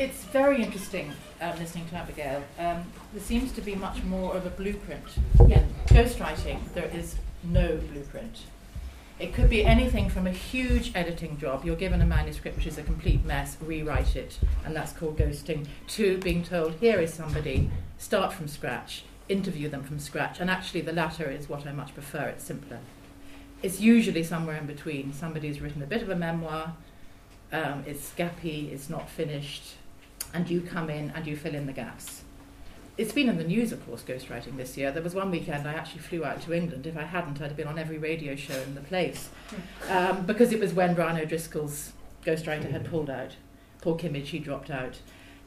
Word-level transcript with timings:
it's 0.00 0.24
very 0.24 0.62
interesting 0.62 1.12
um, 1.42 1.58
listening 1.58 1.86
to 1.88 1.94
Abigail. 1.94 2.42
Um, 2.58 2.84
there 3.12 3.22
seems 3.22 3.52
to 3.52 3.60
be 3.60 3.74
much 3.74 4.02
more 4.04 4.34
of 4.34 4.46
a 4.46 4.50
blueprint. 4.50 5.04
Yeah. 5.46 5.62
Ghostwriting, 5.88 6.58
there 6.72 6.86
is 6.86 7.16
no 7.44 7.76
blueprint. 7.76 8.44
It 9.18 9.34
could 9.34 9.50
be 9.50 9.62
anything 9.62 10.08
from 10.08 10.26
a 10.26 10.30
huge 10.30 10.92
editing 10.94 11.36
job, 11.36 11.66
you're 11.66 11.76
given 11.76 12.00
a 12.00 12.06
manuscript 12.06 12.56
which 12.56 12.66
is 12.66 12.78
a 12.78 12.82
complete 12.82 13.22
mess, 13.26 13.58
rewrite 13.60 14.16
it, 14.16 14.38
and 14.64 14.74
that's 14.74 14.94
called 14.94 15.18
ghosting, 15.18 15.66
to 15.88 16.16
being 16.16 16.42
told, 16.42 16.76
here 16.76 16.98
is 16.98 17.12
somebody, 17.12 17.70
start 17.98 18.32
from 18.32 18.48
scratch, 18.48 19.04
interview 19.28 19.68
them 19.68 19.82
from 19.82 19.98
scratch, 19.98 20.40
and 20.40 20.48
actually 20.48 20.80
the 20.80 20.94
latter 20.94 21.30
is 21.30 21.50
what 21.50 21.66
I 21.66 21.72
much 21.72 21.92
prefer, 21.92 22.28
it's 22.28 22.44
simpler. 22.44 22.78
It's 23.62 23.80
usually 23.80 24.22
somewhere 24.22 24.56
in 24.56 24.66
between. 24.66 25.12
Somebody's 25.12 25.60
written 25.60 25.82
a 25.82 25.86
bit 25.86 26.00
of 26.00 26.08
a 26.08 26.16
memoir, 26.16 26.72
um, 27.52 27.84
it's 27.86 28.12
gappy, 28.12 28.72
it's 28.72 28.88
not 28.88 29.10
finished, 29.10 29.74
and 30.32 30.48
you 30.48 30.60
come 30.60 30.90
in 30.90 31.10
and 31.10 31.26
you 31.26 31.36
fill 31.36 31.54
in 31.54 31.66
the 31.66 31.72
gaps 31.72 32.22
it's 33.00 33.12
been 33.12 33.30
in 33.30 33.38
the 33.38 33.44
news, 33.44 33.72
of 33.72 33.84
course, 33.86 34.02
ghostwriting 34.02 34.58
this 34.58 34.76
year. 34.76 34.92
There 34.92 35.02
was 35.02 35.14
one 35.14 35.30
weekend 35.30 35.66
I 35.66 35.72
actually 35.72 36.02
flew 36.02 36.22
out 36.22 36.42
to 36.42 36.52
England. 36.52 36.86
If 36.86 36.98
I 36.98 37.04
hadn't, 37.04 37.40
I'd 37.40 37.46
have 37.48 37.56
been 37.56 37.66
on 37.66 37.78
every 37.78 37.96
radio 37.96 38.36
show 38.36 38.60
in 38.60 38.74
the 38.74 38.82
place. 38.82 39.30
Um, 39.88 40.26
because 40.26 40.52
it 40.52 40.60
was 40.60 40.74
when 40.74 40.94
Brian 40.94 41.16
O'Driscoll's 41.16 41.94
ghostwriter 42.26 42.70
had 42.70 42.84
pulled 42.84 43.08
out. 43.08 43.36
Paul 43.80 43.96
Kimmage, 43.96 44.26
he 44.26 44.38
dropped 44.38 44.68
out. 44.68 44.98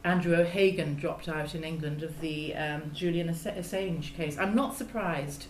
Andrew 0.04 0.36
O'Hagan 0.36 0.96
dropped 0.96 1.30
out 1.30 1.54
in 1.54 1.64
England 1.64 2.02
of 2.02 2.22
the 2.22 2.56
um, 2.56 2.90
Julian 2.92 3.30
Assange 3.30 4.16
case. 4.16 4.36
I'm 4.40 4.56
not 4.56 4.76
surprised. 4.76 5.46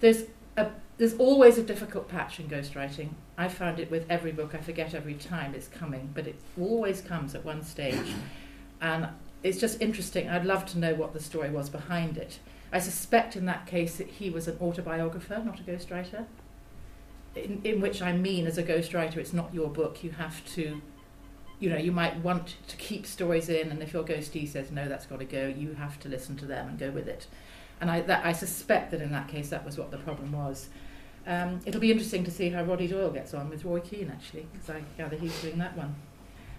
There's, 0.00 0.24
a, 0.56 0.70
there's 0.98 1.14
always 1.14 1.58
a 1.58 1.62
difficult 1.62 2.08
patch 2.08 2.40
in 2.40 2.48
ghostwriting. 2.48 3.10
I 3.38 3.46
found 3.46 3.78
it 3.78 3.88
with 3.88 4.04
every 4.10 4.32
book. 4.32 4.52
I 4.52 4.58
forget 4.58 4.94
every 4.94 5.14
time 5.14 5.54
it's 5.54 5.68
coming, 5.68 6.10
but 6.12 6.26
it 6.26 6.40
always 6.60 7.00
comes 7.02 7.36
at 7.36 7.44
one 7.44 7.62
stage. 7.62 8.14
And 8.80 9.08
it's 9.42 9.58
just 9.58 9.80
interesting. 9.80 10.28
I'd 10.28 10.44
love 10.44 10.66
to 10.66 10.78
know 10.78 10.94
what 10.94 11.12
the 11.12 11.20
story 11.20 11.50
was 11.50 11.68
behind 11.68 12.16
it. 12.16 12.38
I 12.72 12.78
suspect 12.78 13.36
in 13.36 13.46
that 13.46 13.66
case 13.66 13.96
that 13.96 14.08
he 14.08 14.30
was 14.30 14.48
an 14.48 14.58
autobiographer, 14.60 15.42
not 15.44 15.60
a 15.60 15.62
ghostwriter. 15.62 16.26
In, 17.34 17.60
in 17.64 17.80
which 17.80 18.02
I 18.02 18.12
mean, 18.12 18.46
as 18.46 18.58
a 18.58 18.62
ghostwriter, 18.62 19.18
it's 19.18 19.32
not 19.32 19.54
your 19.54 19.68
book. 19.68 20.02
You 20.02 20.10
have 20.12 20.44
to, 20.54 20.80
you 21.60 21.70
know, 21.70 21.76
you 21.76 21.92
might 21.92 22.16
want 22.22 22.56
to 22.66 22.76
keep 22.76 23.06
stories 23.06 23.48
in, 23.48 23.70
and 23.70 23.82
if 23.82 23.92
your 23.92 24.04
ghostie 24.04 24.48
says 24.48 24.70
no, 24.70 24.88
that's 24.88 25.06
got 25.06 25.20
to 25.20 25.24
go, 25.24 25.46
you 25.46 25.74
have 25.74 26.00
to 26.00 26.08
listen 26.08 26.36
to 26.38 26.46
them 26.46 26.68
and 26.68 26.78
go 26.78 26.90
with 26.90 27.06
it. 27.08 27.26
And 27.80 27.90
I, 27.90 28.00
that, 28.02 28.24
I 28.24 28.32
suspect 28.32 28.90
that 28.90 29.02
in 29.02 29.12
that 29.12 29.28
case, 29.28 29.50
that 29.50 29.64
was 29.64 29.76
what 29.78 29.90
the 29.90 29.98
problem 29.98 30.32
was. 30.32 30.68
Um, 31.26 31.60
it'll 31.66 31.80
be 31.80 31.90
interesting 31.90 32.24
to 32.24 32.30
see 32.30 32.50
how 32.50 32.62
Roddy 32.62 32.86
Doyle 32.86 33.10
gets 33.10 33.34
on 33.34 33.50
with 33.50 33.64
Roy 33.64 33.80
Keane, 33.80 34.10
actually, 34.10 34.46
because 34.52 34.70
I 34.70 34.82
gather 34.96 35.16
he's 35.16 35.40
doing 35.42 35.58
that 35.58 35.76
one. 35.76 35.94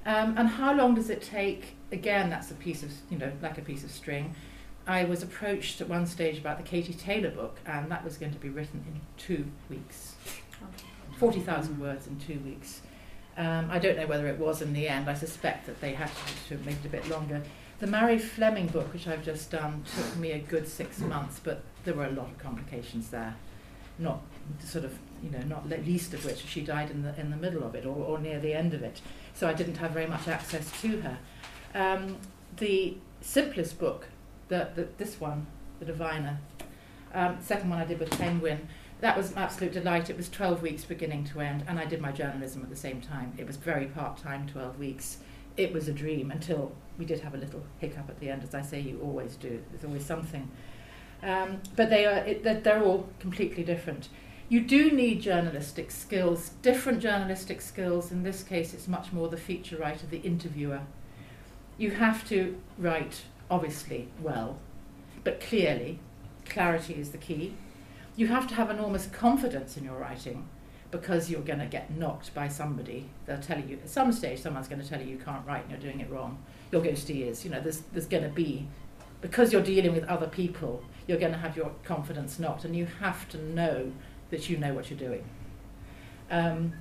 Um, 0.08 0.36
and 0.38 0.48
how 0.48 0.74
long 0.74 0.96
does 0.96 1.10
it 1.10 1.22
take? 1.22 1.76
Again, 1.92 2.30
that's 2.30 2.50
a 2.50 2.54
piece 2.54 2.82
of, 2.82 2.92
you 3.10 3.18
know, 3.18 3.30
like 3.42 3.58
a 3.58 3.62
piece 3.62 3.84
of 3.84 3.92
string. 3.92 4.34
I 4.88 5.04
was 5.04 5.22
approached 5.22 5.82
at 5.82 5.90
one 5.90 6.08
stage 6.08 6.38
about 6.38 6.58
the 6.58 6.64
Katie 6.64 6.94
Taylor 6.94 7.30
book, 7.30 7.60
and 7.66 7.92
that 7.92 8.06
was 8.06 8.18
going 8.18 8.32
to 8.32 8.40
be 8.40 8.48
written 8.48 8.86
in 8.88 9.02
two 9.18 9.46
weeks. 9.70 10.16
40,000 11.18 11.78
words 11.78 12.08
in 12.08 12.18
two 12.20 12.40
weeks. 12.40 12.82
Um, 13.36 13.70
I 13.70 13.80
don't 13.80 13.98
know 13.98 14.08
whether 14.08 14.28
it 14.28 14.40
was 14.40 14.62
in 14.62 14.72
the 14.72 14.88
end. 14.88 15.10
I 15.10 15.14
suspect 15.14 15.66
that 15.66 15.82
they 15.82 15.94
had 15.94 16.10
to, 16.48 16.58
to 16.58 16.66
make 16.66 16.78
it 16.78 16.86
a 16.86 16.90
bit 16.90 17.10
longer. 17.10 17.44
The 17.80 17.88
Mary 17.88 18.18
Fleming 18.18 18.68
book, 18.68 18.94
which 18.94 19.10
I've 19.10 19.26
just 19.26 19.52
done, 19.52 19.84
took 19.94 20.16
me 20.16 20.32
a 20.32 20.40
good 20.40 20.70
six 20.70 21.00
months, 21.00 21.42
but 21.44 21.64
there 21.84 21.94
were 21.94 22.06
a 22.06 22.12
lot 22.12 22.28
of 22.28 22.38
complications 22.38 23.10
there. 23.10 23.36
Not 24.00 24.22
sort 24.60 24.86
of, 24.86 24.98
you 25.24 25.30
know, 25.30 25.42
not 25.48 25.68
least 25.70 26.14
of 26.14 26.24
which 26.26 26.46
she 26.46 26.62
died 26.62 26.92
in 26.92 27.04
the 27.04 27.20
in 27.20 27.32
the 27.32 27.38
middle 27.38 27.64
of 27.64 27.76
it 27.76 27.86
or, 27.86 27.96
or 27.96 28.20
near 28.20 28.40
the 28.40 28.54
end 28.54 28.74
of 28.74 28.84
it 28.84 29.02
so 29.38 29.48
I 29.48 29.54
didn't 29.54 29.78
have 29.78 29.92
very 29.92 30.08
much 30.08 30.28
access 30.28 30.70
to 30.82 31.02
her. 31.02 31.18
Um, 31.76 32.18
the 32.58 32.98
simplest 33.22 33.78
book, 33.78 34.08
the, 34.48 34.70
the, 34.74 34.88
this 34.98 35.20
one, 35.20 35.46
The 35.80 35.86
Diviner, 35.86 36.40
um, 37.14 37.38
second 37.40 37.70
one 37.70 37.80
I 37.80 37.86
did 37.86 38.00
with 38.00 38.10
Penguin, 38.18 38.68
that 39.00 39.16
was 39.16 39.32
an 39.32 39.38
absolute 39.38 39.74
delight. 39.74 40.10
It 40.10 40.18
was 40.18 40.28
12 40.30 40.64
weeks 40.64 40.86
beginning 40.86 41.26
to 41.26 41.42
end, 41.42 41.64
and 41.68 41.78
I 41.78 41.86
did 41.86 42.02
my 42.02 42.12
journalism 42.12 42.64
at 42.64 42.70
the 42.72 42.76
same 42.76 43.00
time. 43.00 43.34
It 43.38 43.46
was 43.46 43.58
very 43.58 43.86
part 43.86 44.18
time, 44.18 44.48
12 44.48 44.80
weeks. 44.80 45.18
It 45.56 45.72
was 45.72 45.88
a 45.88 45.94
dream 45.94 46.32
until 46.32 46.72
we 46.98 47.06
did 47.06 47.20
have 47.20 47.36
a 47.36 47.38
little 47.38 47.62
hiccup 47.78 48.10
at 48.10 48.20
the 48.20 48.32
end, 48.32 48.42
as 48.42 48.56
I 48.56 48.64
say, 48.64 48.80
you 48.80 49.00
always 49.04 49.36
do. 49.36 49.64
There's 49.70 49.86
always 49.86 50.04
something. 50.04 50.50
Um, 51.24 51.62
but 51.76 51.90
they 51.90 52.06
are, 52.06 52.18
it, 52.26 52.64
they're 52.64 52.84
all 52.84 53.10
completely 53.20 53.64
different 53.64 54.10
you 54.50 54.62
do 54.62 54.92
need 54.92 55.22
journalistic 55.22 55.92
skills, 55.92 56.52
different 56.62 57.02
journalistic 57.02 57.60
skills. 57.62 58.12
In 58.12 58.24
this 58.24 58.44
case, 58.44 58.74
it's 58.74 58.88
much 58.88 59.12
more 59.12 59.28
the 59.28 59.38
feature 59.38 59.76
writer, 59.76 60.08
the 60.08 60.20
interviewer. 60.20 60.82
You 61.78 61.92
have 61.92 62.28
to 62.30 62.58
write, 62.78 63.24
obviously, 63.52 64.08
well, 64.22 64.58
but 65.24 65.42
clearly. 65.42 66.00
Clarity 66.46 66.94
is 66.94 67.12
the 67.12 67.18
key. 67.18 67.56
You 68.16 68.28
have 68.28 68.48
to 68.48 68.56
have 68.56 68.70
enormous 68.70 69.08
confidence 69.08 69.76
in 69.76 69.84
your 69.84 69.98
writing 69.98 70.48
because 70.92 71.30
you're 71.30 71.42
going 71.42 71.60
to 71.60 71.66
get 71.66 71.92
knocked 71.92 72.34
by 72.34 72.48
somebody. 72.48 73.10
They'll 73.26 73.42
tell 73.42 73.60
you, 73.60 73.78
at 73.84 73.90
some 73.90 74.14
stage, 74.14 74.40
someone's 74.40 74.70
going 74.70 74.82
to 74.82 74.88
tell 74.88 75.02
you 75.02 75.08
you 75.08 75.18
can't 75.18 75.46
write 75.46 75.64
and 75.64 75.72
you're 75.72 75.92
doing 75.92 76.00
it 76.00 76.10
wrong. 76.10 76.42
Your 76.72 76.82
ghosty 76.82 77.28
is, 77.28 77.44
you 77.44 77.52
know, 77.52 77.60
there's, 77.60 77.82
there's 77.92 78.08
going 78.08 78.24
to 78.24 78.30
be, 78.30 78.66
because 79.20 79.52
you're 79.52 79.62
dealing 79.62 79.92
with 79.92 80.06
other 80.06 80.28
people, 80.28 80.82
you're 81.08 81.18
going 81.18 81.32
to 81.32 81.38
have 81.38 81.56
your 81.56 81.72
confidence 81.84 82.38
knocked, 82.38 82.66
and 82.66 82.76
you 82.76 82.86
have 83.00 83.28
to 83.30 83.38
know 83.38 83.92
that 84.30 84.50
you 84.50 84.58
know 84.58 84.74
what 84.74 84.90
you're 84.90 85.00
doing. 85.00 85.24
Um, 86.30 86.74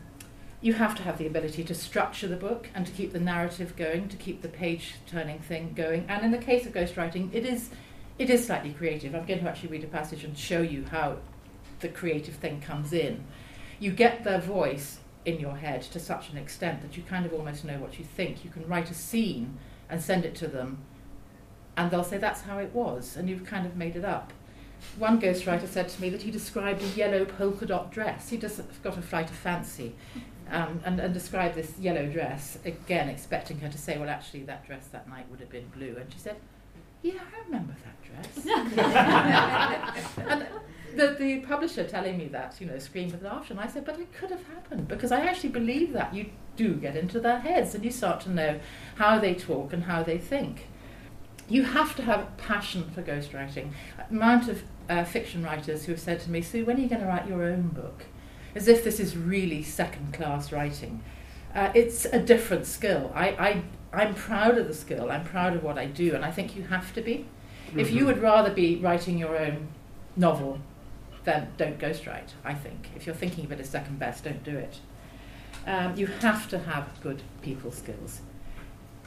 you 0.60 0.72
have 0.72 0.94
to 0.96 1.02
have 1.02 1.18
the 1.18 1.26
ability 1.26 1.62
to 1.64 1.74
structure 1.74 2.26
the 2.26 2.36
book 2.36 2.68
and 2.74 2.86
to 2.86 2.92
keep 2.92 3.12
the 3.12 3.20
narrative 3.20 3.76
going, 3.76 4.08
to 4.08 4.16
keep 4.16 4.42
the 4.42 4.48
page 4.48 4.94
turning 5.06 5.38
thing 5.38 5.72
going. 5.74 6.06
And 6.08 6.24
in 6.24 6.32
the 6.32 6.38
case 6.38 6.66
of 6.66 6.72
ghostwriting, 6.72 7.32
it 7.32 7.44
is, 7.44 7.70
it 8.18 8.30
is 8.30 8.46
slightly 8.46 8.72
creative. 8.72 9.14
I'm 9.14 9.26
going 9.26 9.40
to 9.40 9.48
actually 9.48 9.68
read 9.68 9.84
a 9.84 9.88
passage 9.88 10.24
and 10.24 10.36
show 10.36 10.62
you 10.62 10.84
how 10.90 11.18
the 11.80 11.88
creative 11.88 12.34
thing 12.34 12.60
comes 12.60 12.92
in. 12.92 13.24
You 13.78 13.92
get 13.92 14.24
their 14.24 14.40
voice 14.40 14.98
in 15.26 15.38
your 15.38 15.56
head 15.56 15.82
to 15.82 16.00
such 16.00 16.30
an 16.30 16.38
extent 16.38 16.80
that 16.82 16.96
you 16.96 17.02
kind 17.02 17.26
of 17.26 17.32
almost 17.32 17.64
know 17.64 17.78
what 17.78 17.98
you 17.98 18.04
think. 18.04 18.44
You 18.44 18.50
can 18.50 18.66
write 18.66 18.90
a 18.90 18.94
scene 18.94 19.58
and 19.90 20.00
send 20.02 20.24
it 20.24 20.34
to 20.36 20.48
them, 20.48 20.78
and 21.76 21.90
they'll 21.90 22.04
say, 22.04 22.18
That's 22.18 22.42
how 22.42 22.58
it 22.58 22.74
was, 22.74 23.16
and 23.16 23.28
you've 23.28 23.44
kind 23.44 23.66
of 23.66 23.76
made 23.76 23.96
it 23.96 24.04
up 24.04 24.32
one 24.98 25.20
ghostwriter 25.20 25.66
said 25.66 25.88
to 25.88 26.00
me 26.00 26.08
that 26.10 26.22
he 26.22 26.30
described 26.30 26.82
a 26.82 26.86
yellow 26.88 27.24
polka 27.24 27.66
dot 27.66 27.90
dress. 27.90 28.28
He 28.28 28.36
just 28.36 28.60
got 28.82 28.96
a 28.96 29.02
flight 29.02 29.28
of 29.28 29.36
fancy 29.36 29.94
um, 30.50 30.80
and, 30.84 31.00
and 31.00 31.12
described 31.12 31.54
this 31.54 31.78
yellow 31.78 32.06
dress, 32.06 32.58
again 32.64 33.08
expecting 33.08 33.58
her 33.60 33.68
to 33.68 33.78
say, 33.78 33.98
well, 33.98 34.08
actually, 34.08 34.44
that 34.44 34.66
dress 34.66 34.86
that 34.88 35.08
night 35.08 35.26
would 35.30 35.40
have 35.40 35.50
been 35.50 35.68
blue. 35.68 35.96
And 35.98 36.12
she 36.12 36.18
said, 36.18 36.36
yeah, 37.02 37.14
I 37.14 37.44
remember 37.44 37.74
that 37.84 38.02
dress. 38.02 38.46
and 40.28 40.46
the, 40.94 41.16
the 41.18 41.40
publisher 41.40 41.84
telling 41.84 42.16
me 42.16 42.28
that, 42.28 42.56
you 42.58 42.66
know, 42.66 42.78
screamed 42.78 43.12
with 43.12 43.22
laughter. 43.22 43.52
And 43.52 43.60
I 43.60 43.66
said, 43.66 43.84
but 43.84 43.98
it 43.98 44.12
could 44.14 44.30
have 44.30 44.46
happened 44.46 44.88
because 44.88 45.12
I 45.12 45.20
actually 45.20 45.50
believe 45.50 45.92
that. 45.92 46.14
You 46.14 46.30
do 46.56 46.72
get 46.72 46.96
into 46.96 47.20
their 47.20 47.40
heads 47.40 47.74
and 47.74 47.84
you 47.84 47.90
start 47.90 48.22
to 48.22 48.30
know 48.30 48.58
how 48.94 49.18
they 49.18 49.34
talk 49.34 49.74
and 49.74 49.84
how 49.84 50.02
they 50.02 50.16
think 50.16 50.68
you 51.48 51.62
have 51.62 51.94
to 51.96 52.02
have 52.02 52.36
passion 52.36 52.90
for 52.94 53.02
ghostwriting. 53.02 53.70
Amount 54.10 54.48
of 54.48 54.62
uh, 54.88 55.04
fiction 55.04 55.42
writers 55.44 55.84
who 55.84 55.92
have 55.92 56.00
said 56.00 56.20
to 56.20 56.30
me, 56.30 56.42
Sue, 56.42 56.64
when 56.64 56.76
are 56.76 56.80
you 56.80 56.88
going 56.88 57.00
to 57.00 57.06
write 57.06 57.28
your 57.28 57.44
own 57.44 57.68
book? 57.68 58.04
As 58.54 58.68
if 58.68 58.82
this 58.82 58.98
is 58.98 59.16
really 59.16 59.62
second 59.62 60.12
class 60.12 60.50
writing. 60.50 61.02
Uh, 61.54 61.70
it's 61.74 62.04
a 62.06 62.18
different 62.18 62.66
skill. 62.66 63.12
I, 63.14 63.28
I, 63.28 63.62
I'm 63.92 64.14
proud 64.14 64.58
of 64.58 64.66
the 64.66 64.74
skill, 64.74 65.10
I'm 65.10 65.24
proud 65.24 65.54
of 65.54 65.62
what 65.62 65.78
I 65.78 65.86
do, 65.86 66.14
and 66.14 66.24
I 66.24 66.30
think 66.30 66.56
you 66.56 66.64
have 66.64 66.92
to 66.94 67.00
be. 67.00 67.26
Mm-hmm. 67.68 67.80
If 67.80 67.90
you 67.90 67.98
mm-hmm. 67.98 68.06
would 68.06 68.18
rather 68.18 68.52
be 68.52 68.76
writing 68.76 69.18
your 69.18 69.36
own 69.38 69.68
novel, 70.16 70.58
then 71.24 71.48
don't 71.56 71.78
ghostwrite, 71.78 72.30
I 72.44 72.54
think. 72.54 72.90
If 72.94 73.06
you're 73.06 73.14
thinking 73.14 73.44
of 73.44 73.52
it 73.52 73.60
as 73.60 73.68
second 73.68 73.98
best, 73.98 74.24
don't 74.24 74.44
do 74.44 74.56
it. 74.56 74.80
Um, 75.66 75.96
you 75.96 76.06
have 76.06 76.48
to 76.50 76.58
have 76.58 76.88
good 77.02 77.22
people 77.42 77.72
skills 77.72 78.20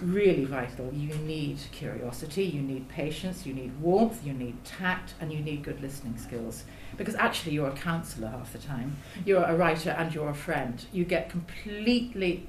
really 0.01 0.45
vital. 0.45 0.91
You 0.93 1.13
need 1.15 1.59
curiosity, 1.71 2.43
you 2.43 2.61
need 2.61 2.87
patience, 2.89 3.45
you 3.45 3.53
need 3.53 3.79
warmth, 3.81 4.25
you 4.25 4.33
need 4.33 4.63
tact, 4.65 5.13
and 5.19 5.31
you 5.31 5.39
need 5.39 5.63
good 5.63 5.81
listening 5.81 6.17
skills. 6.17 6.63
Because 6.97 7.15
actually, 7.15 7.53
you're 7.53 7.69
a 7.69 7.73
counsellor 7.73 8.27
half 8.27 8.51
the 8.51 8.59
time. 8.59 8.97
You're 9.25 9.43
a 9.43 9.55
writer 9.55 9.91
and 9.91 10.13
you're 10.13 10.29
a 10.29 10.33
friend. 10.33 10.83
You 10.91 11.05
get 11.05 11.29
completely 11.29 12.47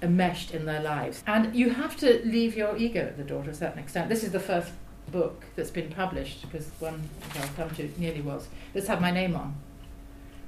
enmeshed 0.00 0.52
in 0.52 0.64
their 0.64 0.82
lives. 0.82 1.22
And 1.26 1.54
you 1.54 1.70
have 1.70 1.96
to 1.98 2.20
leave 2.24 2.56
your 2.56 2.76
ego 2.76 3.00
at 3.00 3.16
the 3.16 3.24
door 3.24 3.44
to 3.44 3.50
a 3.50 3.54
certain 3.54 3.78
extent. 3.78 4.08
This 4.08 4.24
is 4.24 4.32
the 4.32 4.40
first 4.40 4.72
book 5.10 5.44
that's 5.56 5.70
been 5.70 5.90
published, 5.90 6.42
because 6.42 6.70
one 6.80 7.08
I'll 7.36 7.48
come 7.48 7.70
to 7.76 7.90
nearly 7.98 8.20
was, 8.20 8.48
that's 8.72 8.86
had 8.86 9.00
my 9.00 9.10
name 9.10 9.36
on. 9.36 9.54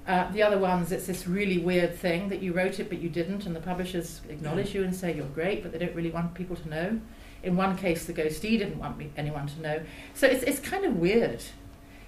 Uh, 0.06 0.30
the 0.32 0.42
other 0.42 0.58
ones, 0.58 0.92
it's 0.92 1.06
this 1.06 1.26
really 1.26 1.58
weird 1.58 1.96
thing 1.96 2.28
that 2.28 2.42
you 2.42 2.52
wrote 2.52 2.78
it 2.78 2.90
but 2.90 3.00
you 3.00 3.08
didn't, 3.08 3.46
and 3.46 3.56
the 3.56 3.60
publishers 3.60 4.20
acknowledge 4.28 4.70
mm. 4.70 4.74
you 4.74 4.84
and 4.84 4.94
say 4.94 5.14
you're 5.14 5.24
great, 5.26 5.62
but 5.62 5.72
they 5.72 5.78
don't 5.78 5.94
really 5.94 6.10
want 6.10 6.34
people 6.34 6.56
to 6.56 6.68
know. 6.68 7.00
In 7.42 7.56
one 7.56 7.76
case, 7.76 8.04
the 8.04 8.12
ghostee 8.12 8.58
didn't 8.58 8.78
want 8.78 8.98
me, 8.98 9.10
anyone 9.16 9.46
to 9.46 9.60
know. 9.60 9.82
So 10.14 10.26
it's, 10.26 10.42
it's 10.44 10.60
kind 10.60 10.84
of 10.84 10.96
weird. 10.96 11.42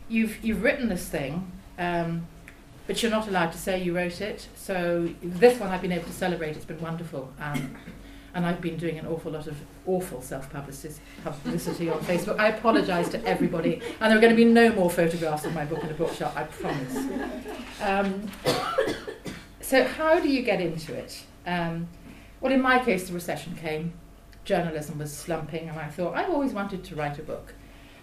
You've, 0.09 0.43
you've 0.45 0.63
written 0.63 0.89
this 0.89 1.09
thing, 1.09 1.51
um, 1.79 2.27
but 2.87 3.03
you're 3.03 3.11
not 3.11 3.29
allowed 3.29 3.53
to 3.53 3.59
say 3.59 3.83
you 3.83 3.97
wrote 3.97 4.21
it. 4.21 4.47
So 4.57 5.09
this 5.23 5.59
one 5.59 5.71
I've 5.71 5.83
been 5.83 5.93
able 5.93 6.07
to 6.07 6.13
celebrate. 6.13 6.57
It's 6.57 6.65
been 6.65 6.81
wonderful. 6.81 7.33
Um, 7.41 7.77
and 8.37 8.44
I've 8.44 8.61
been 8.61 8.77
doing 8.77 8.99
an 8.99 9.06
awful 9.06 9.33
lot 9.33 9.47
of 9.47 9.56
awful 9.87 10.21
self 10.21 10.50
publicity 10.53 11.88
on 11.88 12.00
Facebook. 12.00 12.38
I 12.38 12.49
apologise 12.49 13.09
to 13.09 13.25
everybody, 13.25 13.81
and 13.99 14.11
there 14.11 14.19
are 14.19 14.21
going 14.21 14.31
to 14.31 14.37
be 14.37 14.44
no 14.44 14.73
more 14.73 14.91
photographs 14.91 15.47
of 15.47 15.55
my 15.55 15.65
book 15.65 15.83
in 15.83 15.88
a 15.88 15.94
bookshop, 15.94 16.37
I 16.37 16.44
promise. 16.44 16.97
Um, 17.81 18.31
so, 19.62 19.85
how 19.85 20.21
do 20.21 20.29
you 20.29 20.43
get 20.43 20.61
into 20.61 20.93
it? 20.93 21.25
Um, 21.47 21.88
well, 22.43 22.53
in 22.53 22.61
my 22.61 22.79
case, 22.79 23.09
the 23.09 23.15
recession 23.15 23.56
came, 23.56 23.94
journalism 24.44 24.99
was 24.99 25.17
slumping, 25.17 25.71
and 25.71 25.79
I 25.79 25.88
thought, 25.88 26.15
I've 26.15 26.29
always 26.29 26.53
wanted 26.53 26.85
to 26.85 26.94
write 26.94 27.19
a 27.19 27.23
book. 27.23 27.55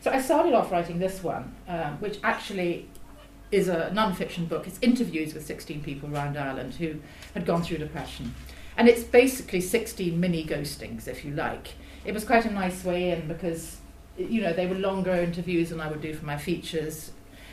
So, 0.01 0.09
I 0.09 0.19
started 0.19 0.55
off 0.55 0.71
writing 0.71 0.97
this 0.97 1.21
one, 1.21 1.55
um, 1.67 1.97
which 1.99 2.17
actually 2.23 2.89
is 3.51 3.67
a 3.67 3.91
non 3.93 4.15
fiction 4.15 4.47
book. 4.47 4.65
It's 4.65 4.79
interviews 4.81 5.35
with 5.35 5.45
16 5.45 5.83
people 5.83 6.11
around 6.11 6.37
Ireland 6.39 6.73
who 6.73 6.95
had 7.35 7.45
gone 7.45 7.61
through 7.61 7.77
depression. 7.77 8.33
And 8.77 8.87
it's 8.87 9.03
basically 9.03 9.61
16 9.61 10.19
mini 10.19 10.43
ghostings, 10.43 11.07
if 11.07 11.23
you 11.23 11.33
like. 11.33 11.73
It 12.05 12.13
was 12.13 12.23
quite 12.23 12.45
a 12.45 12.51
nice 12.51 12.83
way 12.83 13.11
in 13.11 13.27
because, 13.27 13.77
you 14.17 14.41
know, 14.41 14.53
they 14.53 14.67
were 14.67 14.75
longer 14.75 15.13
interviews 15.13 15.69
than 15.69 15.79
I 15.79 15.89
would 15.89 16.01
do 16.01 16.13
for 16.13 16.25
my 16.25 16.37
features. 16.37 17.11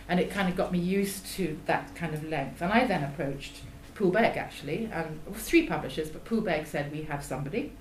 And 0.08 0.18
it 0.18 0.30
kind 0.30 0.48
of 0.48 0.56
got 0.56 0.72
me 0.72 0.78
used 0.78 1.26
to 1.34 1.58
that 1.66 1.94
kind 1.94 2.14
of 2.14 2.24
length. 2.24 2.60
And 2.62 2.72
I 2.72 2.86
then 2.86 3.04
approached 3.04 3.60
Poolbeg, 3.94 4.36
actually, 4.36 4.88
and 4.92 5.20
three 5.34 5.66
publishers, 5.66 6.08
but 6.08 6.24
Poolbeg 6.24 6.66
said, 6.66 6.90
We 6.90 7.02
have 7.02 7.22
somebody 7.22 7.72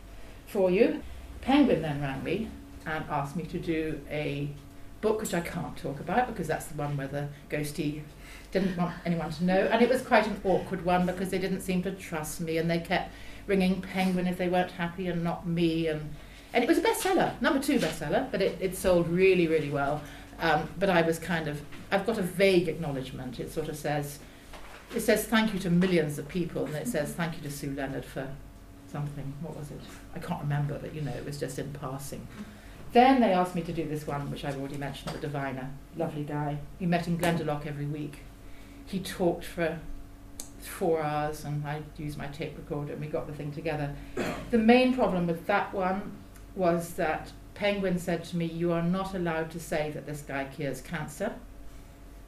for 0.46 0.70
you. 0.70 1.02
Penguin 1.42 1.82
then 1.82 2.02
rang 2.02 2.24
me 2.24 2.50
and 2.86 3.06
asked 3.10 3.38
me 3.38 3.44
to 3.46 3.58
do 3.58 4.02
a 4.10 4.50
book, 5.02 5.22
which 5.22 5.34
I 5.34 5.42
can't 5.42 5.76
talk 5.78 6.00
about 6.00 6.28
because 6.28 6.48
that's 6.48 6.66
the 6.66 6.78
one 6.78 6.98
where 6.98 7.08
the 7.08 7.30
ghosty 7.50 8.02
didn't 8.52 8.76
want 8.78 8.94
anyone 9.06 9.32
to 9.32 9.44
know. 9.44 9.70
And 9.72 9.82
it 9.82 9.90
was 9.90 10.02
quite 10.02 10.28
an 10.28 10.40
awkward 10.44 10.84
one 10.86 11.06
because 11.06 11.30
they 11.30 11.40
didn't 11.40 11.62
seem 11.62 11.84
to 11.84 11.92
trust 11.92 12.42
me 12.42 12.58
and 12.58 12.70
they 12.70 12.80
kept 12.80 13.14
ringing 13.48 13.82
Penguin 13.82 14.28
if 14.28 14.38
they 14.38 14.50
weren't 14.50 14.72
happy 14.72 15.08
and 15.08 15.24
not 15.24 15.48
me. 15.48 15.88
And, 15.88 16.14
and 16.54 16.64
it 16.64 16.68
was 16.68 16.78
a 16.78 16.82
bestseller, 16.82 17.40
number 17.42 17.60
two 17.60 17.80
bestseller, 17.80 18.30
but 18.32 18.42
it, 18.42 18.58
it 18.60 18.76
sold 18.76 19.08
really, 19.08 19.48
really 19.48 19.70
well. 19.70 20.02
Um, 20.40 20.70
but 20.78 20.90
I 20.90 21.02
was 21.02 21.20
kind 21.20 21.48
of, 21.48 21.62
I've 21.92 22.06
got 22.06 22.18
a 22.18 22.22
vague 22.22 22.68
acknowledgement. 22.68 23.40
It 23.40 23.52
sort 23.52 23.68
of 23.68 23.76
says, 23.76 24.20
it 24.96 25.02
says 25.02 25.26
thank 25.26 25.54
you 25.54 25.60
to 25.60 25.70
millions 25.70 26.18
of 26.18 26.28
people, 26.28 26.66
and 26.66 26.76
it 26.76 26.88
says 26.96 27.14
thank 27.14 27.36
you 27.36 27.44
to 27.44 27.52
Sue 27.52 27.72
Leonard 27.72 28.06
for 28.06 28.28
something. 28.92 29.34
What 29.42 29.58
was 29.58 29.70
it? 29.72 29.82
I 30.16 30.20
can't 30.20 30.42
remember, 30.42 30.80
but 30.80 30.96
you 30.96 31.02
know, 31.02 31.12
it 31.12 31.26
was 31.26 31.40
just 31.40 31.60
in 31.60 31.72
passing. 31.74 32.26
Then 32.92 33.22
they 33.22 33.34
asked 33.34 33.56
me 33.56 33.62
to 33.62 33.74
do 33.74 33.88
this 33.88 34.08
one, 34.08 34.32
which 34.32 34.44
I've 34.44 34.58
already 34.58 34.78
mentioned, 34.78 35.14
the 35.14 35.20
diviner, 35.20 35.70
lovely 35.96 36.24
guy. 36.24 36.58
We 36.80 36.88
met 36.88 37.08
in 37.08 37.18
Glendalough 37.18 37.66
every 37.66 37.86
week. 37.86 38.20
He 38.86 39.00
talked 39.00 39.46
for 39.46 39.80
four 40.60 41.02
hours 41.02 41.46
and 41.46 41.66
I 41.66 41.82
used 41.98 42.18
my 42.18 42.28
tape 42.28 42.58
recorder 42.58 42.94
and 42.94 43.02
we 43.02 43.08
got 43.08 43.28
the 43.28 43.34
thing 43.34 43.52
together. 43.52 43.96
The 44.52 44.58
main 44.58 44.94
problem 44.94 45.28
with 45.28 45.46
that 45.48 45.74
one 45.74 46.12
was 46.56 46.94
that 46.94 47.32
Penguin 47.54 48.00
said 48.00 48.24
to 48.26 48.38
me, 48.38 48.46
You 48.46 48.72
are 48.72 48.82
not 48.82 49.14
allowed 49.14 49.52
to 49.52 49.60
say 49.60 49.92
that 49.92 50.06
this 50.06 50.22
guy 50.22 50.46
cures 50.46 50.82
cancer. 50.82 51.34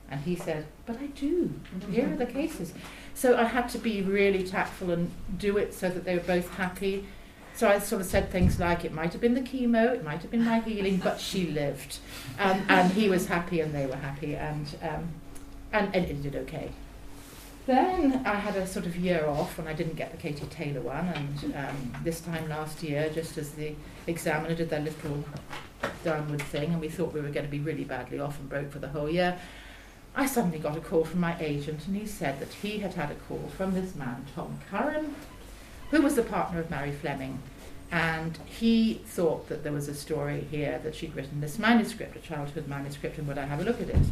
And 0.09 0.19
he 0.21 0.35
said, 0.35 0.67
But 0.85 0.99
I 0.99 1.07
do. 1.07 1.53
Here 1.89 2.11
are 2.11 2.17
the 2.17 2.25
cases. 2.25 2.73
So 3.13 3.37
I 3.37 3.45
had 3.45 3.69
to 3.69 3.77
be 3.77 4.01
really 4.01 4.43
tactful 4.43 4.91
and 4.91 5.09
do 5.37 5.57
it 5.57 5.73
so 5.73 5.89
that 5.89 6.03
they 6.03 6.15
were 6.15 6.23
both 6.23 6.49
happy. 6.55 7.05
So 7.61 7.69
I 7.69 7.77
sort 7.77 8.01
of 8.01 8.07
said 8.07 8.31
things 8.31 8.59
like, 8.59 8.85
It 8.85 8.91
might 8.91 9.11
have 9.11 9.21
been 9.21 9.35
the 9.35 9.41
chemo, 9.41 9.93
it 9.93 10.03
might 10.03 10.23
have 10.23 10.31
been 10.31 10.43
my 10.43 10.61
healing, 10.61 10.97
but 10.97 11.19
she 11.19 11.45
lived. 11.45 11.99
Um, 12.39 12.65
and 12.67 12.91
he 12.91 13.07
was 13.07 13.27
happy 13.27 13.59
and 13.59 13.71
they 13.71 13.85
were 13.85 13.97
happy. 13.97 14.35
And, 14.35 14.65
um, 14.81 15.09
and, 15.71 15.95
and 15.95 16.05
it 16.05 16.23
did 16.23 16.35
okay. 16.37 16.71
Then 17.67 18.23
I 18.25 18.33
had 18.33 18.55
a 18.55 18.65
sort 18.65 18.87
of 18.87 18.95
year 18.95 19.27
off 19.27 19.59
and 19.59 19.69
I 19.69 19.73
didn't 19.73 19.93
get 19.93 20.09
the 20.09 20.17
Katie 20.17 20.47
Taylor 20.47 20.81
one. 20.81 21.07
And 21.09 21.55
um, 21.55 21.93
this 22.03 22.21
time 22.21 22.49
last 22.49 22.81
year, 22.81 23.11
just 23.13 23.37
as 23.37 23.51
the 23.51 23.75
examiner 24.07 24.55
did 24.55 24.71
their 24.71 24.81
little 24.81 25.23
downward 26.03 26.41
thing, 26.41 26.71
and 26.71 26.81
we 26.81 26.89
thought 26.89 27.13
we 27.13 27.21
were 27.21 27.29
going 27.29 27.45
to 27.45 27.51
be 27.51 27.59
really 27.59 27.83
badly 27.83 28.17
off 28.17 28.39
and 28.39 28.49
broke 28.49 28.71
for 28.71 28.79
the 28.79 28.87
whole 28.87 29.07
year, 29.07 29.37
I 30.15 30.25
suddenly 30.25 30.57
got 30.57 30.77
a 30.77 30.81
call 30.81 31.05
from 31.05 31.19
my 31.19 31.39
agent, 31.39 31.85
and 31.85 31.95
he 31.95 32.07
said 32.07 32.39
that 32.39 32.51
he 32.53 32.79
had 32.79 32.95
had 32.95 33.11
a 33.11 33.15
call 33.29 33.51
from 33.55 33.75
this 33.75 33.93
man, 33.93 34.25
Tom 34.33 34.59
Curran, 34.71 35.13
who 35.91 36.01
was 36.01 36.15
the 36.15 36.23
partner 36.23 36.59
of 36.59 36.69
Mary 36.69 36.91
Fleming. 36.91 37.39
And 37.91 38.37
he 38.45 39.01
thought 39.05 39.49
that 39.49 39.63
there 39.63 39.73
was 39.73 39.89
a 39.89 39.93
story 39.93 40.47
here 40.49 40.79
that 40.83 40.95
she'd 40.95 41.13
written 41.13 41.41
this 41.41 41.59
manuscript, 41.59 42.15
a 42.15 42.19
childhood 42.19 42.67
manuscript, 42.67 43.17
and 43.17 43.27
would 43.27 43.37
I 43.37 43.45
have 43.45 43.59
a 43.59 43.63
look 43.63 43.81
at 43.81 43.89
it? 43.89 44.05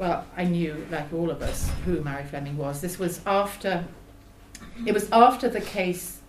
well, 0.00 0.24
I 0.34 0.44
knew, 0.44 0.86
like 0.90 1.12
all 1.12 1.30
of 1.30 1.42
us, 1.42 1.70
who 1.84 2.00
Mary 2.00 2.24
Fleming 2.24 2.56
was. 2.56 2.80
This 2.80 2.98
was 2.98 3.20
after, 3.26 3.84
it 4.86 4.94
was 4.94 5.12
after 5.12 5.46
the 5.46 5.60
case, 5.60 6.20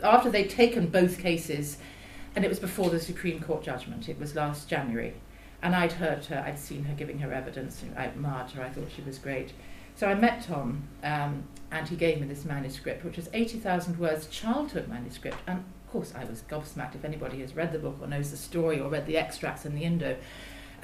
after 0.00 0.30
they'd 0.30 0.48
taken 0.48 0.86
both 0.86 1.18
cases, 1.18 1.78
and 2.36 2.44
it 2.44 2.48
was 2.48 2.60
before 2.60 2.88
the 2.88 3.00
Supreme 3.00 3.40
Court 3.40 3.64
judgment. 3.64 4.08
It 4.08 4.20
was 4.20 4.36
last 4.36 4.68
January. 4.68 5.14
And 5.60 5.74
I'd 5.74 5.90
heard 5.90 6.26
her, 6.26 6.44
I'd 6.46 6.56
seen 6.56 6.84
her 6.84 6.94
giving 6.94 7.18
her 7.18 7.32
evidence, 7.32 7.82
I 7.96 8.04
admired 8.04 8.52
her, 8.52 8.62
I 8.62 8.68
thought 8.68 8.86
she 8.94 9.02
was 9.02 9.18
great. 9.18 9.50
So 9.98 10.06
I 10.06 10.14
met 10.14 10.44
Tom, 10.44 10.84
um, 11.02 11.42
and 11.72 11.88
he 11.88 11.96
gave 11.96 12.20
me 12.20 12.28
this 12.28 12.44
manuscript, 12.44 13.04
which 13.04 13.16
was 13.16 13.28
80,000 13.32 13.98
words 13.98 14.28
childhood 14.28 14.86
manuscript. 14.86 15.38
And 15.48 15.58
of 15.58 15.90
course, 15.90 16.14
I 16.16 16.22
was 16.22 16.42
gobsmacked 16.42 16.94
if 16.94 17.04
anybody 17.04 17.40
has 17.40 17.56
read 17.56 17.72
the 17.72 17.80
book 17.80 17.96
or 18.00 18.06
knows 18.06 18.30
the 18.30 18.36
story 18.36 18.78
or 18.78 18.88
read 18.88 19.06
the 19.06 19.16
extracts 19.16 19.66
in 19.66 19.74
the 19.74 19.82
Indo. 19.82 20.16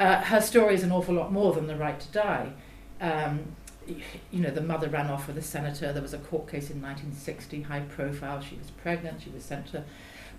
Uh, 0.00 0.16
her 0.16 0.40
story 0.40 0.74
is 0.74 0.82
an 0.82 0.90
awful 0.90 1.14
lot 1.14 1.30
more 1.32 1.52
than 1.52 1.68
the 1.68 1.76
right 1.76 2.00
to 2.00 2.08
die. 2.08 2.54
Um, 3.00 3.54
you 3.86 4.40
know, 4.40 4.50
the 4.50 4.60
mother 4.60 4.88
ran 4.88 5.08
off 5.08 5.28
with 5.28 5.38
a 5.38 5.42
senator. 5.42 5.92
There 5.92 6.02
was 6.02 6.14
a 6.14 6.18
court 6.18 6.48
case 6.48 6.68
in 6.68 6.82
1960, 6.82 7.62
high 7.62 7.82
profile. 7.82 8.40
She 8.40 8.56
was 8.56 8.72
pregnant. 8.72 9.22
She 9.22 9.30
was 9.30 9.44
sent 9.44 9.68
to 9.68 9.84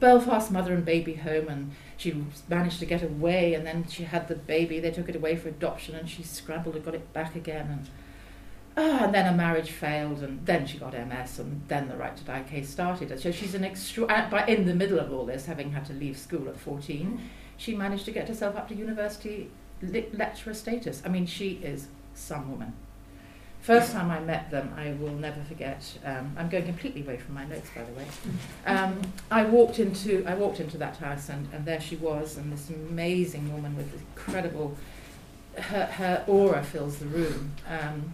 Belfast, 0.02 0.52
mother 0.52 0.74
and 0.74 0.84
baby 0.84 1.14
home, 1.14 1.48
and 1.48 1.72
she 1.96 2.26
managed 2.50 2.80
to 2.80 2.86
get 2.86 3.04
away. 3.04 3.54
And 3.54 3.66
then 3.66 3.88
she 3.88 4.04
had 4.04 4.28
the 4.28 4.36
baby. 4.36 4.82
They 4.82 4.92
took 4.92 5.08
it 5.08 5.16
away 5.16 5.38
for 5.38 5.48
adoption, 5.48 5.96
and 5.96 6.10
she 6.10 6.24
scrambled 6.24 6.76
and 6.76 6.84
got 6.84 6.94
it 6.94 7.14
back 7.14 7.38
again. 7.38 7.68
And 7.72 7.90
ah, 8.78 9.06
and 9.06 9.14
then 9.14 9.34
a 9.34 9.36
marriage 9.36 9.72
failed, 9.72 10.22
and 10.22 10.46
then 10.46 10.66
she 10.66 10.78
got 10.78 10.94
MS, 10.94 11.40
and 11.40 11.62
then 11.68 11.88
the 11.88 11.98
right 11.98 12.16
to 12.16 12.24
die 12.24 12.44
case 12.44 12.70
started. 12.70 13.20
So 13.20 13.32
she's 13.32 13.56
an 13.56 13.64
extra. 13.64 14.06
But 14.30 14.50
in 14.50 14.66
the 14.66 14.76
middle 14.76 15.00
of 15.00 15.12
all 15.12 15.26
this, 15.26 15.46
having 15.46 15.72
had 15.72 15.86
to 15.86 15.94
leave 15.94 16.18
school 16.18 16.48
at 16.50 16.58
14 16.58 17.20
she 17.58 17.76
managed 17.76 18.06
to 18.06 18.12
get 18.12 18.28
herself 18.28 18.56
up 18.56 18.68
to 18.70 18.76
university 18.76 19.50
lecturer 19.82 20.54
status. 20.54 21.02
I 21.06 21.10
mean, 21.10 21.26
she 21.26 21.60
is 21.64 21.88
some 22.14 22.52
woman. 22.52 22.74
First 23.62 23.94
time 23.94 24.12
I 24.12 24.20
met 24.20 24.52
them, 24.52 24.74
I 24.78 24.92
will 25.00 25.16
never 25.16 25.42
forget. 25.42 25.98
Um, 26.06 26.36
I'm 26.38 26.50
going 26.50 26.66
completely 26.66 27.02
away 27.02 27.18
from 27.18 27.34
my 27.34 27.46
notes, 27.46 27.70
by 27.76 27.84
the 27.84 27.94
way. 27.94 28.06
Um, 28.68 29.00
I 29.30 29.44
walked 29.44 29.78
into 29.78 30.24
I 30.26 30.34
walked 30.34 30.60
into 30.60 30.78
that 30.80 30.98
house, 30.98 31.30
and, 31.30 31.48
and 31.54 31.66
there 31.66 31.80
she 31.80 31.96
was, 31.96 32.38
and 32.38 32.52
this 32.52 32.70
amazing 32.70 33.52
woman 33.54 33.76
with 33.78 33.94
incredible. 33.94 34.76
Her, 35.56 35.86
her 35.86 36.26
aura 36.28 36.64
fills 36.64 36.98
the 36.98 37.06
room, 37.06 37.54
um, 37.70 38.14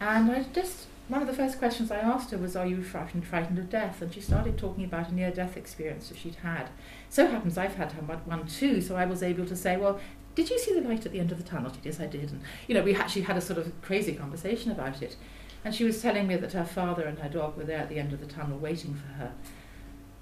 and 0.00 0.30
I 0.30 0.44
just 0.52 0.86
one 1.08 1.22
of 1.22 1.26
the 1.26 1.34
first 1.34 1.58
questions 1.58 1.90
I 1.90 1.98
asked 1.98 2.30
her 2.32 2.38
was, 2.38 2.54
"Are 2.54 2.66
you 2.66 2.82
frightened, 2.82 3.26
frightened 3.26 3.58
of 3.58 3.70
death?" 3.70 4.02
And 4.02 4.12
she 4.12 4.20
started 4.20 4.58
talking 4.58 4.84
about 4.84 5.08
a 5.08 5.14
near-death 5.14 5.56
experience 5.56 6.08
that 6.08 6.18
she'd 6.18 6.36
had. 6.36 6.68
So 7.08 7.26
happens 7.26 7.56
I've 7.56 7.76
had 7.76 7.92
one 8.26 8.46
too, 8.46 8.82
so 8.82 8.94
I 8.94 9.06
was 9.06 9.22
able 9.22 9.46
to 9.46 9.56
say, 9.56 9.76
"Well, 9.78 9.98
did 10.34 10.50
you 10.50 10.58
see 10.58 10.74
the 10.74 10.86
light 10.86 11.06
at 11.06 11.12
the 11.12 11.20
end 11.20 11.32
of 11.32 11.38
the 11.38 11.44
tunnel?" 11.44 11.72
Yes, 11.82 11.98
I 11.98 12.06
did. 12.06 12.30
And 12.30 12.42
you 12.66 12.74
know, 12.74 12.82
we 12.82 12.94
actually 12.94 13.22
had 13.22 13.38
a 13.38 13.40
sort 13.40 13.58
of 13.58 13.72
crazy 13.80 14.14
conversation 14.14 14.70
about 14.70 15.02
it. 15.02 15.16
And 15.64 15.74
she 15.74 15.84
was 15.84 16.00
telling 16.00 16.26
me 16.26 16.36
that 16.36 16.52
her 16.52 16.64
father 16.64 17.04
and 17.04 17.18
her 17.18 17.28
dog 17.28 17.56
were 17.56 17.64
there 17.64 17.78
at 17.78 17.88
the 17.88 17.98
end 17.98 18.12
of 18.12 18.20
the 18.20 18.26
tunnel 18.26 18.58
waiting 18.58 18.94
for 18.94 19.08
her. 19.14 19.32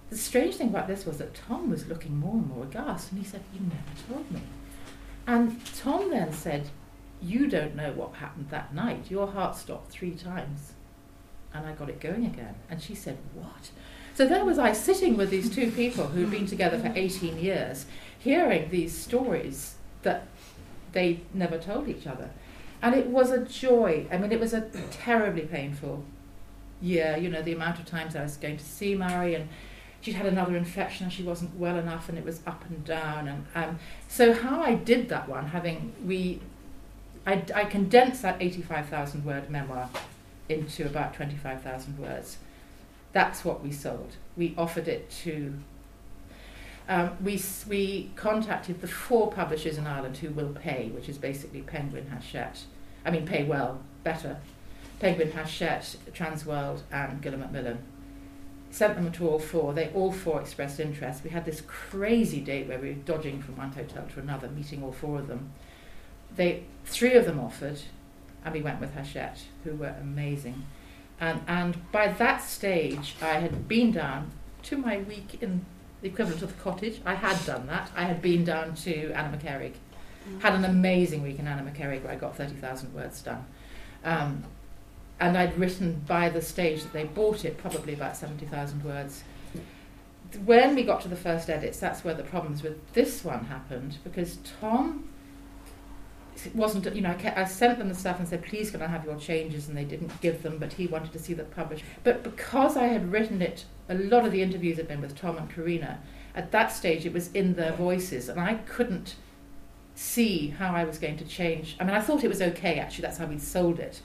The 0.08 0.16
strange 0.16 0.54
thing 0.54 0.68
about 0.68 0.86
this 0.86 1.04
was 1.04 1.18
that 1.18 1.34
Tom 1.34 1.68
was 1.68 1.88
looking 1.88 2.16
more 2.16 2.34
and 2.34 2.48
more 2.48 2.64
aghast, 2.64 3.10
and 3.10 3.20
he 3.20 3.26
said, 3.26 3.42
"You 3.52 3.60
never 3.60 4.08
told 4.08 4.30
me." 4.30 4.42
And 5.26 5.60
Tom 5.74 6.10
then 6.10 6.32
said, 6.32 6.68
"You 7.22 7.48
don't 7.48 7.74
know 7.74 7.92
what 7.92 8.14
happened 8.14 8.50
that 8.50 8.74
night. 8.74 9.10
Your 9.10 9.26
heart 9.26 9.56
stopped 9.56 9.90
three 9.90 10.12
times." 10.12 10.72
and 11.56 11.66
I 11.66 11.72
got 11.72 11.88
it 11.88 12.00
going 12.00 12.26
again. 12.26 12.54
And 12.70 12.82
she 12.82 12.94
said, 12.94 13.18
What? 13.34 13.70
So 14.14 14.26
there 14.26 14.44
was 14.44 14.58
I 14.58 14.72
sitting 14.72 15.16
with 15.16 15.30
these 15.30 15.54
two 15.54 15.70
people 15.70 16.06
who'd 16.06 16.30
been 16.30 16.46
together 16.46 16.78
for 16.78 16.92
18 16.94 17.38
years, 17.38 17.86
hearing 18.18 18.70
these 18.70 18.96
stories 18.96 19.74
that 20.02 20.26
they 20.92 21.20
never 21.34 21.58
told 21.58 21.88
each 21.88 22.06
other. 22.06 22.30
And 22.80 22.94
it 22.94 23.08
was 23.08 23.30
a 23.30 23.44
joy. 23.44 24.06
I 24.10 24.16
mean, 24.16 24.32
it 24.32 24.40
was 24.40 24.54
a 24.54 24.70
terribly 24.90 25.42
painful 25.42 26.04
year. 26.80 27.16
You 27.18 27.28
know, 27.28 27.42
the 27.42 27.52
amount 27.52 27.78
of 27.78 27.84
times 27.84 28.16
I 28.16 28.22
was 28.22 28.36
going 28.36 28.56
to 28.56 28.64
see 28.64 28.94
Mary, 28.94 29.34
and 29.34 29.48
she'd 30.00 30.14
had 30.14 30.26
another 30.26 30.56
infection 30.56 31.04
and 31.04 31.12
she 31.12 31.22
wasn't 31.22 31.54
well 31.58 31.76
enough, 31.76 32.08
and 32.08 32.16
it 32.16 32.24
was 32.24 32.40
up 32.46 32.64
and 32.68 32.84
down. 32.84 33.28
And 33.28 33.46
um, 33.54 33.78
so, 34.08 34.32
how 34.32 34.62
I 34.62 34.74
did 34.74 35.08
that 35.10 35.28
one, 35.28 35.48
having 35.48 35.92
we, 36.04 36.40
I, 37.26 37.42
I 37.54 37.64
condensed 37.64 38.22
that 38.22 38.40
85,000 38.40 39.24
word 39.24 39.50
memoir 39.50 39.90
into 40.48 40.86
about 40.86 41.14
25,000 41.14 41.98
words. 41.98 42.38
That's 43.12 43.44
what 43.44 43.62
we 43.62 43.72
sold. 43.72 44.12
We 44.36 44.54
offered 44.56 44.86
it 44.86 45.10
to. 45.24 45.54
Um, 46.88 47.16
we, 47.22 47.42
we 47.68 48.12
contacted 48.14 48.80
the 48.80 48.86
four 48.86 49.32
publishers 49.32 49.76
in 49.76 49.88
Ireland 49.88 50.18
who 50.18 50.30
will 50.30 50.50
pay, 50.50 50.90
which 50.94 51.08
is 51.08 51.18
basically 51.18 51.62
Penguin, 51.62 52.06
Hachette. 52.06 52.62
I 53.04 53.10
mean, 53.10 53.26
pay 53.26 53.42
well, 53.42 53.80
better. 54.04 54.38
Penguin, 55.00 55.32
Hachette, 55.32 55.96
Transworld, 56.12 56.82
and 56.92 57.20
Gill 57.20 57.32
and 57.32 57.42
Macmillan. 57.42 57.78
sent 58.70 58.94
them 58.94 59.10
to 59.12 59.28
all 59.28 59.40
four. 59.40 59.72
They 59.72 59.88
all 59.94 60.12
four 60.12 60.40
expressed 60.40 60.78
interest. 60.78 61.24
We 61.24 61.30
had 61.30 61.44
this 61.44 61.60
crazy 61.66 62.40
date 62.40 62.68
where 62.68 62.78
we 62.78 62.90
were 62.90 62.94
dodging 62.94 63.42
from 63.42 63.56
one 63.56 63.72
hotel 63.72 64.06
to 64.14 64.20
another, 64.20 64.48
meeting 64.48 64.84
all 64.84 64.92
four 64.92 65.18
of 65.18 65.26
them. 65.26 65.50
They, 66.36 66.64
three 66.84 67.14
of 67.14 67.24
them 67.24 67.40
offered, 67.40 67.80
and 68.44 68.54
we 68.54 68.62
went 68.62 68.80
with 68.80 68.94
Hachette, 68.94 69.44
who 69.64 69.74
were 69.74 69.94
amazing. 70.00 70.64
And, 71.20 71.40
and 71.46 71.90
by 71.92 72.08
that 72.08 72.42
stage, 72.42 73.16
I 73.22 73.34
had 73.38 73.66
been 73.66 73.92
down 73.92 74.32
to 74.64 74.76
my 74.76 74.98
week 74.98 75.38
in 75.40 75.64
the 76.02 76.08
equivalent 76.08 76.42
of 76.42 76.56
the 76.56 76.62
cottage. 76.62 77.00
I 77.06 77.14
had 77.14 77.44
done 77.46 77.66
that. 77.68 77.90
I 77.96 78.04
had 78.04 78.20
been 78.20 78.44
down 78.44 78.74
to 78.76 79.12
Annaghmakerrig. 79.12 79.72
Had 80.40 80.54
an 80.54 80.64
amazing 80.64 81.22
week 81.22 81.38
in 81.38 81.46
Annaghmakerrig 81.46 82.02
where 82.02 82.12
I 82.12 82.16
got 82.16 82.36
30,000 82.36 82.94
words 82.94 83.22
done. 83.22 83.44
Um, 84.04 84.44
and 85.18 85.38
I'd 85.38 85.58
written 85.58 86.02
by 86.06 86.28
the 86.28 86.42
stage 86.42 86.82
that 86.82 86.92
they 86.92 87.04
bought 87.04 87.44
it 87.44 87.56
probably 87.56 87.94
about 87.94 88.16
70,000 88.16 88.84
words. 88.84 89.24
When 90.44 90.74
we 90.74 90.82
got 90.82 91.00
to 91.02 91.08
the 91.08 91.16
first 91.16 91.48
edits, 91.48 91.78
that's 91.78 92.04
where 92.04 92.12
the 92.12 92.22
problems 92.22 92.62
with 92.62 92.92
this 92.92 93.24
one 93.24 93.46
happened 93.46 93.96
because 94.04 94.38
Tom 94.60 95.08
it 96.46 96.56
wasn't, 96.56 96.94
you 96.94 97.02
know, 97.02 97.10
I, 97.10 97.14
kept, 97.14 97.36
I, 97.36 97.44
sent 97.44 97.78
them 97.78 97.88
the 97.88 97.94
stuff 97.94 98.18
and 98.18 98.28
said, 98.28 98.44
please 98.44 98.70
can 98.70 98.82
I 98.82 98.86
have 98.86 99.04
your 99.04 99.16
changes? 99.16 99.68
And 99.68 99.76
they 99.76 99.84
didn't 99.84 100.20
give 100.20 100.42
them, 100.42 100.58
but 100.58 100.72
he 100.72 100.86
wanted 100.86 101.12
to 101.12 101.18
see 101.18 101.34
them 101.34 101.46
published. 101.54 101.84
But 102.04 102.22
because 102.22 102.76
I 102.76 102.84
had 102.84 103.12
written 103.12 103.42
it, 103.42 103.64
a 103.88 103.94
lot 103.94 104.24
of 104.24 104.32
the 104.32 104.42
interviews 104.42 104.76
had 104.76 104.88
been 104.88 105.00
with 105.00 105.16
Tom 105.16 105.36
and 105.36 105.52
Karina. 105.52 106.00
At 106.34 106.52
that 106.52 106.72
stage, 106.72 107.06
it 107.06 107.12
was 107.12 107.32
in 107.32 107.54
their 107.54 107.72
voices, 107.72 108.28
and 108.28 108.40
I 108.40 108.54
couldn't 108.54 109.16
see 109.94 110.48
how 110.48 110.74
I 110.74 110.84
was 110.84 110.98
going 110.98 111.16
to 111.18 111.24
change. 111.24 111.76
I 111.80 111.84
mean, 111.84 111.94
I 111.94 112.00
thought 112.00 112.24
it 112.24 112.28
was 112.28 112.42
okay, 112.42 112.78
actually, 112.78 113.02
that's 113.02 113.18
how 113.18 113.26
we'd 113.26 113.42
sold 113.42 113.78
it. 113.78 114.00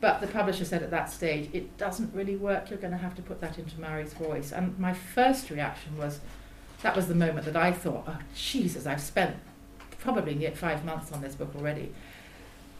But 0.00 0.20
the 0.20 0.26
publisher 0.26 0.64
said 0.64 0.82
at 0.82 0.90
that 0.90 1.10
stage, 1.10 1.50
it 1.52 1.76
doesn't 1.78 2.14
really 2.14 2.36
work, 2.36 2.70
you're 2.70 2.78
going 2.78 2.92
to 2.92 2.98
have 2.98 3.14
to 3.16 3.22
put 3.22 3.40
that 3.40 3.58
into 3.58 3.80
Mari's 3.80 4.12
voice. 4.12 4.52
And 4.52 4.78
my 4.78 4.92
first 4.92 5.50
reaction 5.50 5.96
was, 5.96 6.20
that 6.82 6.94
was 6.94 7.08
the 7.08 7.14
moment 7.14 7.46
that 7.46 7.56
I 7.56 7.72
thought, 7.72 8.04
oh, 8.06 8.18
Jesus, 8.34 8.86
I've 8.86 9.00
spent 9.00 9.36
probably 10.06 10.36
near 10.36 10.52
five 10.52 10.84
months 10.84 11.10
on 11.10 11.20
this 11.20 11.34
book 11.34 11.52
already. 11.56 11.92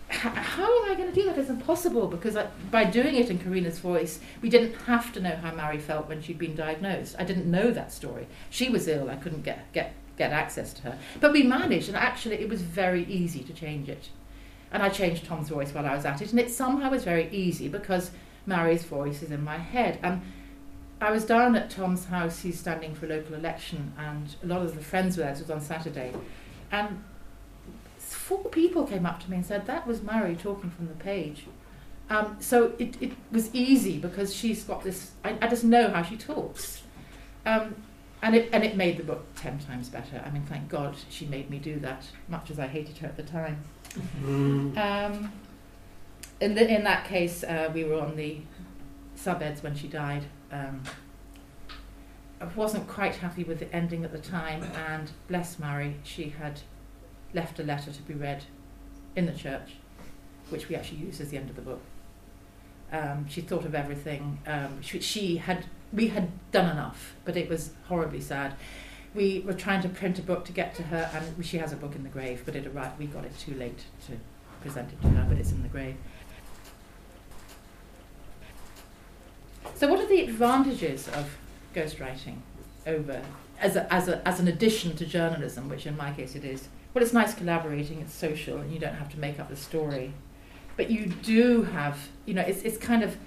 How, 0.08 0.30
how 0.30 0.84
am 0.84 0.92
I 0.92 0.94
going 0.94 1.12
to 1.12 1.14
do 1.14 1.26
that? 1.26 1.36
It's 1.36 1.50
impossible 1.50 2.06
because 2.06 2.36
I, 2.36 2.46
by 2.70 2.84
doing 2.84 3.16
it 3.16 3.28
in 3.28 3.38
Karina's 3.38 3.80
voice, 3.80 4.20
we 4.40 4.48
didn't 4.48 4.74
have 4.82 5.12
to 5.14 5.20
know 5.20 5.34
how 5.34 5.52
Mary 5.52 5.78
felt 5.78 6.08
when 6.08 6.22
she'd 6.22 6.38
been 6.38 6.54
diagnosed. 6.54 7.16
I 7.18 7.24
didn't 7.24 7.50
know 7.50 7.72
that 7.72 7.90
story. 7.92 8.28
She 8.48 8.68
was 8.68 8.86
ill, 8.86 9.10
I 9.10 9.16
couldn't 9.16 9.42
get, 9.42 9.72
get, 9.72 9.94
get 10.16 10.30
access 10.30 10.72
to 10.74 10.82
her. 10.82 10.98
But 11.20 11.32
we 11.32 11.42
managed, 11.42 11.88
and 11.88 11.96
actually, 11.96 12.36
it 12.36 12.48
was 12.48 12.62
very 12.62 13.04
easy 13.06 13.42
to 13.42 13.52
change 13.52 13.88
it. 13.88 14.10
And 14.70 14.80
I 14.80 14.88
changed 14.88 15.24
Tom's 15.24 15.48
voice 15.48 15.74
while 15.74 15.86
I 15.86 15.96
was 15.96 16.04
at 16.04 16.22
it, 16.22 16.30
and 16.30 16.38
it 16.38 16.50
somehow 16.52 16.90
was 16.90 17.02
very 17.02 17.28
easy 17.30 17.66
because 17.66 18.12
Mary's 18.46 18.84
voice 18.84 19.22
is 19.22 19.32
in 19.32 19.42
my 19.42 19.58
head. 19.58 19.98
And 20.04 20.22
I 21.00 21.10
was 21.10 21.24
down 21.24 21.56
at 21.56 21.70
Tom's 21.70 22.04
house, 22.04 22.42
he's 22.42 22.60
standing 22.60 22.94
for 22.94 23.06
a 23.06 23.08
local 23.08 23.34
election, 23.34 23.92
and 23.98 24.36
a 24.44 24.46
lot 24.46 24.62
of 24.62 24.76
the 24.76 24.82
friends 24.84 25.16
were 25.16 25.24
there, 25.24 25.32
it 25.32 25.40
was 25.40 25.50
on 25.50 25.60
Saturday. 25.60 26.12
And 26.70 27.02
four 28.26 28.42
people 28.46 28.84
came 28.84 29.06
up 29.06 29.20
to 29.20 29.30
me 29.30 29.36
and 29.36 29.46
said, 29.46 29.66
That 29.66 29.86
was 29.86 30.02
Mary 30.02 30.34
talking 30.34 30.68
from 30.68 30.88
the 30.88 30.94
page. 30.94 31.44
Um, 32.10 32.36
so 32.40 32.72
it, 32.78 33.00
it 33.00 33.12
was 33.30 33.54
easy 33.54 33.98
because 33.98 34.34
she's 34.34 34.64
got 34.64 34.82
this, 34.82 35.12
I, 35.24 35.36
I 35.40 35.46
just 35.46 35.62
know 35.62 35.90
how 35.90 36.02
she 36.02 36.16
talks. 36.16 36.82
Um, 37.44 37.76
and 38.22 38.34
it, 38.34 38.48
and 38.52 38.64
it 38.64 38.76
made 38.76 38.96
the 38.96 39.04
book 39.04 39.24
ten 39.36 39.60
times 39.60 39.88
better. 39.88 40.20
I 40.26 40.30
mean, 40.30 40.42
thank 40.42 40.68
God 40.68 40.96
she 41.08 41.26
made 41.26 41.50
me 41.50 41.58
do 41.58 41.78
that, 41.80 42.04
much 42.28 42.50
as 42.50 42.58
I 42.58 42.66
hated 42.66 42.98
her 42.98 43.06
at 43.06 43.16
the 43.16 43.22
time. 43.22 43.62
Mm. 44.20 44.76
Um, 44.76 45.32
in, 46.40 46.56
the, 46.56 46.68
in 46.68 46.82
that 46.82 47.04
case, 47.04 47.44
uh, 47.44 47.70
we 47.72 47.84
were 47.84 48.00
on 48.00 48.16
the 48.16 48.38
subbeds 49.16 49.62
when 49.62 49.76
she 49.76 49.86
died. 49.86 50.24
Um, 50.50 50.82
I 52.40 52.46
wasn't 52.56 52.88
quite 52.88 53.14
happy 53.14 53.44
with 53.44 53.60
the 53.60 53.72
ending 53.72 54.04
at 54.04 54.10
the 54.10 54.18
time, 54.18 54.64
and 54.88 55.12
bless 55.28 55.60
Mary, 55.60 55.96
she 56.02 56.30
had 56.30 56.60
left 57.36 57.60
a 57.60 57.62
letter 57.62 57.92
to 57.92 58.02
be 58.02 58.14
read 58.14 58.42
in 59.14 59.26
the 59.26 59.32
church, 59.32 59.74
which 60.48 60.68
we 60.68 60.74
actually 60.74 60.98
use 60.98 61.20
as 61.20 61.28
the 61.28 61.36
end 61.36 61.50
of 61.50 61.54
the 61.54 61.62
book. 61.62 61.80
Um, 62.90 63.28
she 63.28 63.42
thought 63.42 63.64
of 63.64 63.74
everything. 63.74 64.38
Um, 64.46 64.80
she, 64.80 65.00
she, 65.00 65.36
had, 65.36 65.66
we 65.92 66.08
had 66.08 66.30
done 66.50 66.70
enough, 66.70 67.14
but 67.24 67.36
it 67.36 67.48
was 67.48 67.72
horribly 67.88 68.20
sad. 68.20 68.54
We 69.14 69.40
were 69.40 69.52
trying 69.52 69.82
to 69.82 69.88
print 69.88 70.18
a 70.18 70.22
book 70.22 70.44
to 70.46 70.52
get 70.52 70.74
to 70.76 70.84
her, 70.84 71.10
and 71.12 71.44
she 71.44 71.58
has 71.58 71.72
a 71.72 71.76
book 71.76 71.94
in 71.94 72.02
the 72.04 72.08
grave, 72.08 72.42
but 72.44 72.56
it 72.56 72.66
arrived. 72.66 72.98
We 72.98 73.06
got 73.06 73.24
it 73.24 73.38
too 73.38 73.54
late 73.54 73.84
to 74.06 74.12
present 74.62 74.92
it 74.92 75.00
to 75.02 75.08
her, 75.08 75.26
but 75.28 75.38
it's 75.38 75.52
in 75.52 75.62
the 75.62 75.68
grave. 75.68 75.96
So, 79.74 79.88
what 79.88 80.00
are 80.00 80.06
the 80.06 80.20
advantages 80.20 81.08
of 81.08 81.36
ghostwriting 81.74 82.36
over 82.86 83.20
as, 83.60 83.76
a, 83.76 83.92
as, 83.92 84.08
a, 84.08 84.26
as 84.26 84.40
an 84.40 84.48
addition 84.48 84.96
to 84.96 85.04
journalism, 85.04 85.68
which 85.68 85.86
in 85.86 85.96
my 85.96 86.12
case 86.12 86.34
it 86.34 86.44
is? 86.44 86.68
Well, 86.96 87.04
it's 87.04 87.12
nice 87.12 87.34
collaborating, 87.34 88.00
it's 88.00 88.14
social, 88.14 88.56
and 88.56 88.72
you 88.72 88.78
don't 88.78 88.94
have 88.94 89.10
to 89.10 89.18
make 89.18 89.38
up 89.38 89.50
the 89.50 89.56
story. 89.56 90.14
But 90.78 90.90
you 90.90 91.04
do 91.04 91.64
have, 91.64 92.08
you 92.24 92.32
know, 92.32 92.40
it's, 92.40 92.62
it's 92.62 92.78
kind 92.78 93.02
of 93.02 93.18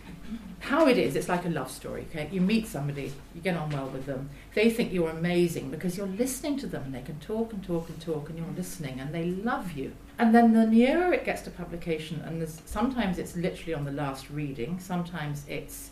how 0.59 0.87
it 0.87 0.97
is, 0.97 1.15
it's 1.15 1.29
like 1.29 1.45
a 1.45 1.49
love 1.49 1.69
story, 1.69 2.07
okay? 2.09 2.27
You 2.31 2.41
meet 2.41 2.65
somebody, 2.65 3.13
you 3.35 3.41
get 3.41 3.55
on 3.55 3.69
well 3.69 3.85
with 3.89 4.07
them, 4.07 4.31
they 4.55 4.71
think 4.71 4.91
you're 4.91 5.11
amazing 5.11 5.69
because 5.69 5.95
you're 5.95 6.07
listening 6.07 6.57
to 6.57 6.65
them 6.65 6.81
and 6.85 6.95
they 6.95 7.03
can 7.03 7.19
talk 7.19 7.53
and 7.53 7.63
talk 7.63 7.87
and 7.89 8.01
talk 8.01 8.29
and 8.29 8.39
you're 8.39 8.57
listening 8.57 8.99
and 8.99 9.13
they 9.13 9.25
love 9.25 9.73
you. 9.73 9.93
And 10.17 10.33
then 10.33 10.53
the 10.53 10.65
nearer 10.65 11.13
it 11.13 11.23
gets 11.23 11.43
to 11.43 11.51
publication, 11.51 12.23
and 12.25 12.49
sometimes 12.65 13.19
it's 13.19 13.35
literally 13.35 13.75
on 13.75 13.85
the 13.85 13.91
last 13.91 14.31
reading, 14.31 14.79
sometimes 14.79 15.45
it's 15.47 15.91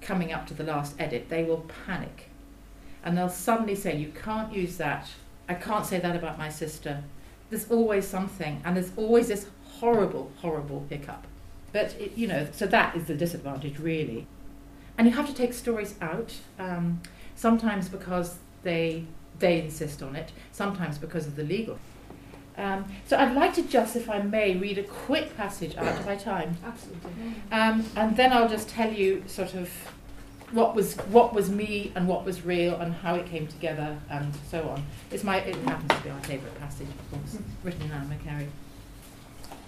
coming 0.00 0.32
up 0.32 0.46
to 0.46 0.54
the 0.54 0.64
last 0.64 0.94
edit, 0.98 1.28
they 1.28 1.44
will 1.44 1.66
panic. 1.84 2.30
And 3.04 3.18
they'll 3.18 3.28
suddenly 3.28 3.74
say, 3.74 3.98
You 3.98 4.12
can't 4.12 4.50
use 4.50 4.78
that. 4.78 5.10
I 5.46 5.54
can't 5.54 5.84
say 5.84 5.98
that 6.00 6.16
about 6.16 6.38
my 6.38 6.48
sister. 6.48 7.02
There's 7.50 7.70
always 7.70 8.06
something, 8.06 8.60
and 8.64 8.76
there's 8.76 8.92
always 8.96 9.28
this 9.28 9.46
horrible, 9.80 10.30
horrible 10.40 10.86
hiccup. 10.88 11.26
But, 11.72 11.94
it, 11.98 12.16
you 12.16 12.26
know, 12.26 12.48
so 12.52 12.66
that 12.66 12.96
is 12.96 13.04
the 13.04 13.14
disadvantage, 13.14 13.78
really. 13.78 14.26
And 14.96 15.06
you 15.06 15.14
have 15.14 15.26
to 15.26 15.34
take 15.34 15.52
stories 15.52 15.94
out, 16.00 16.34
um, 16.58 17.00
sometimes 17.36 17.88
because 17.88 18.36
they, 18.62 19.04
they 19.38 19.60
insist 19.62 20.02
on 20.02 20.16
it, 20.16 20.32
sometimes 20.52 20.98
because 20.98 21.26
of 21.26 21.36
the 21.36 21.44
legal. 21.44 21.78
Um, 22.56 22.86
so 23.06 23.16
I'd 23.16 23.34
like 23.36 23.54
to 23.54 23.62
just, 23.62 23.94
if 23.94 24.10
I 24.10 24.20
may, 24.20 24.56
read 24.56 24.78
a 24.78 24.82
quick 24.82 25.36
passage 25.36 25.76
out 25.76 25.86
of 25.86 26.04
my 26.04 26.16
time. 26.16 26.56
Absolutely. 26.64 27.34
Um, 27.52 27.84
and 27.94 28.16
then 28.16 28.32
I'll 28.32 28.48
just 28.48 28.68
tell 28.68 28.92
you 28.92 29.22
sort 29.28 29.54
of 29.54 29.70
what 30.52 30.74
was 30.74 30.96
what 30.96 31.34
was 31.34 31.50
me 31.50 31.92
and 31.94 32.08
what 32.08 32.24
was 32.24 32.44
real 32.44 32.74
and 32.76 32.94
how 32.94 33.14
it 33.14 33.26
came 33.26 33.46
together 33.46 33.98
and 34.10 34.34
so 34.50 34.68
on. 34.68 34.84
It's 35.10 35.24
my 35.24 35.38
it 35.38 35.56
happens 35.56 35.90
to 35.90 36.00
be 36.02 36.10
my 36.10 36.20
favourite 36.20 36.58
passage, 36.58 36.88
of 36.88 37.10
course, 37.10 37.38
written 37.62 37.82
in 37.82 37.90
Annaghmakerrig. 37.90 38.48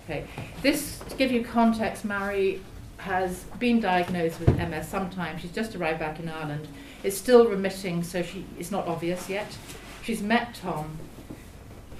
Okay, 0.04 0.26
this 0.62 0.98
to 1.08 1.16
give 1.16 1.30
you 1.30 1.44
context, 1.44 2.04
Mary 2.04 2.62
has 2.98 3.44
been 3.58 3.80
diagnosed 3.80 4.40
with 4.40 4.56
MS 4.56 4.88
sometime. 4.88 5.38
She's 5.38 5.52
just 5.52 5.74
arrived 5.74 6.00
back 6.00 6.18
in 6.18 6.28
Ireland. 6.28 6.68
It's 7.02 7.16
still 7.16 7.46
remitting, 7.46 8.02
so 8.02 8.22
she 8.22 8.44
it's 8.58 8.70
not 8.70 8.86
obvious 8.86 9.28
yet. 9.28 9.56
She's 10.02 10.22
met 10.22 10.54
Tom. 10.54 10.98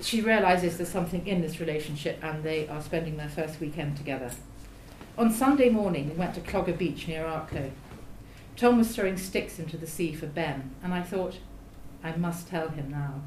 She 0.00 0.22
realizes 0.22 0.78
there's 0.78 0.90
something 0.90 1.26
in 1.26 1.42
this 1.42 1.60
relationship, 1.60 2.18
and 2.22 2.42
they 2.42 2.66
are 2.68 2.80
spending 2.80 3.18
their 3.18 3.28
first 3.28 3.60
weekend 3.60 3.98
together. 3.98 4.30
On 5.18 5.30
Sunday 5.30 5.68
morning, 5.68 6.08
we 6.08 6.14
went 6.14 6.34
to 6.34 6.40
Clogga 6.40 6.76
Beach 6.76 7.06
near 7.06 7.24
Arklow. 7.24 7.70
Tom 8.60 8.76
was 8.76 8.94
throwing 8.94 9.16
sticks 9.16 9.58
into 9.58 9.78
the 9.78 9.86
sea 9.86 10.12
for 10.12 10.26
Ben, 10.26 10.74
and 10.82 10.92
I 10.92 11.02
thought, 11.02 11.38
I 12.04 12.14
must 12.14 12.46
tell 12.46 12.68
him 12.68 12.90
now. 12.90 13.22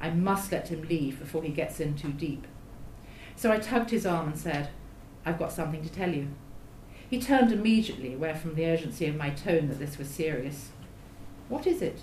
I 0.00 0.10
must 0.10 0.52
let 0.52 0.68
him 0.68 0.82
leave 0.82 1.18
before 1.18 1.42
he 1.42 1.48
gets 1.48 1.80
in 1.80 1.96
too 1.96 2.12
deep. 2.12 2.46
So 3.34 3.50
I 3.50 3.58
tugged 3.58 3.90
his 3.90 4.06
arm 4.06 4.28
and 4.28 4.38
said, 4.38 4.68
I've 5.24 5.40
got 5.40 5.50
something 5.50 5.82
to 5.82 5.90
tell 5.90 6.14
you. 6.14 6.28
He 7.10 7.20
turned 7.20 7.50
immediately, 7.50 8.14
aware 8.14 8.36
from 8.36 8.54
the 8.54 8.64
urgency 8.64 9.08
of 9.08 9.16
my 9.16 9.30
tone 9.30 9.66
that 9.70 9.80
this 9.80 9.98
was 9.98 10.06
serious. 10.06 10.68
What 11.48 11.66
is 11.66 11.82
it? 11.82 12.02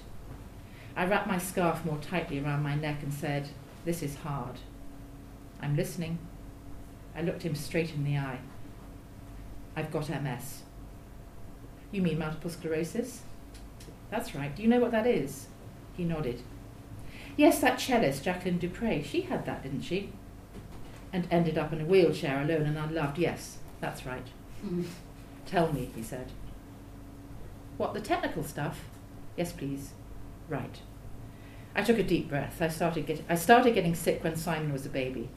I 0.93 1.05
wrapped 1.05 1.27
my 1.27 1.37
scarf 1.37 1.85
more 1.85 1.99
tightly 1.99 2.41
around 2.41 2.63
my 2.63 2.75
neck 2.75 3.01
and 3.01 3.13
said, 3.13 3.47
This 3.85 4.03
is 4.03 4.17
hard. 4.17 4.59
I'm 5.61 5.77
listening. 5.77 6.19
I 7.15 7.21
looked 7.21 7.43
him 7.43 7.55
straight 7.55 7.93
in 7.93 8.03
the 8.03 8.17
eye. 8.17 8.39
I've 9.73 9.89
got 9.89 10.09
MS. 10.09 10.63
You 11.93 12.01
mean 12.01 12.19
multiple 12.19 12.49
sclerosis? 12.49 13.21
That's 14.09 14.35
right. 14.35 14.53
Do 14.53 14.61
you 14.61 14.67
know 14.67 14.79
what 14.79 14.91
that 14.91 15.07
is? 15.07 15.47
He 15.95 16.03
nodded. 16.03 16.41
Yes, 17.37 17.59
that 17.59 17.79
cellist, 17.79 18.23
Jacqueline 18.23 18.57
du 18.57 18.67
Pré, 18.67 19.03
She 19.05 19.21
had 19.21 19.45
that, 19.45 19.63
didn't 19.63 19.83
she? 19.83 20.11
and 21.13 21.27
ended 21.29 21.59
up 21.59 21.71
in 21.71 21.79
a 21.79 21.85
wheelchair 21.85 22.41
alone 22.41 22.63
and 22.63 22.75
unloved. 22.75 23.19
Yes, 23.19 23.59
that's 23.79 24.03
right. 24.03 24.25
Mm. 24.65 24.85
Tell 25.45 25.71
me, 25.71 25.91
he 25.95 26.01
said. 26.01 26.31
What, 27.77 27.93
the 27.93 28.01
technical 28.01 28.43
stuff? 28.43 28.81
Yes, 29.37 29.51
please. 29.51 29.91
Right. 30.49 30.79
I 31.75 31.83
took 31.83 31.99
a 31.99 32.03
deep 32.03 32.29
breath. 32.29 32.59
I 32.61 32.67
started, 32.67 33.05
get, 33.05 33.21
I 33.29 33.35
started 33.35 33.75
getting 33.75 33.93
sick 33.93 34.23
when 34.23 34.35
Simon 34.35 34.73
was 34.73 34.87
a 34.87 34.89
baby. 34.89 35.29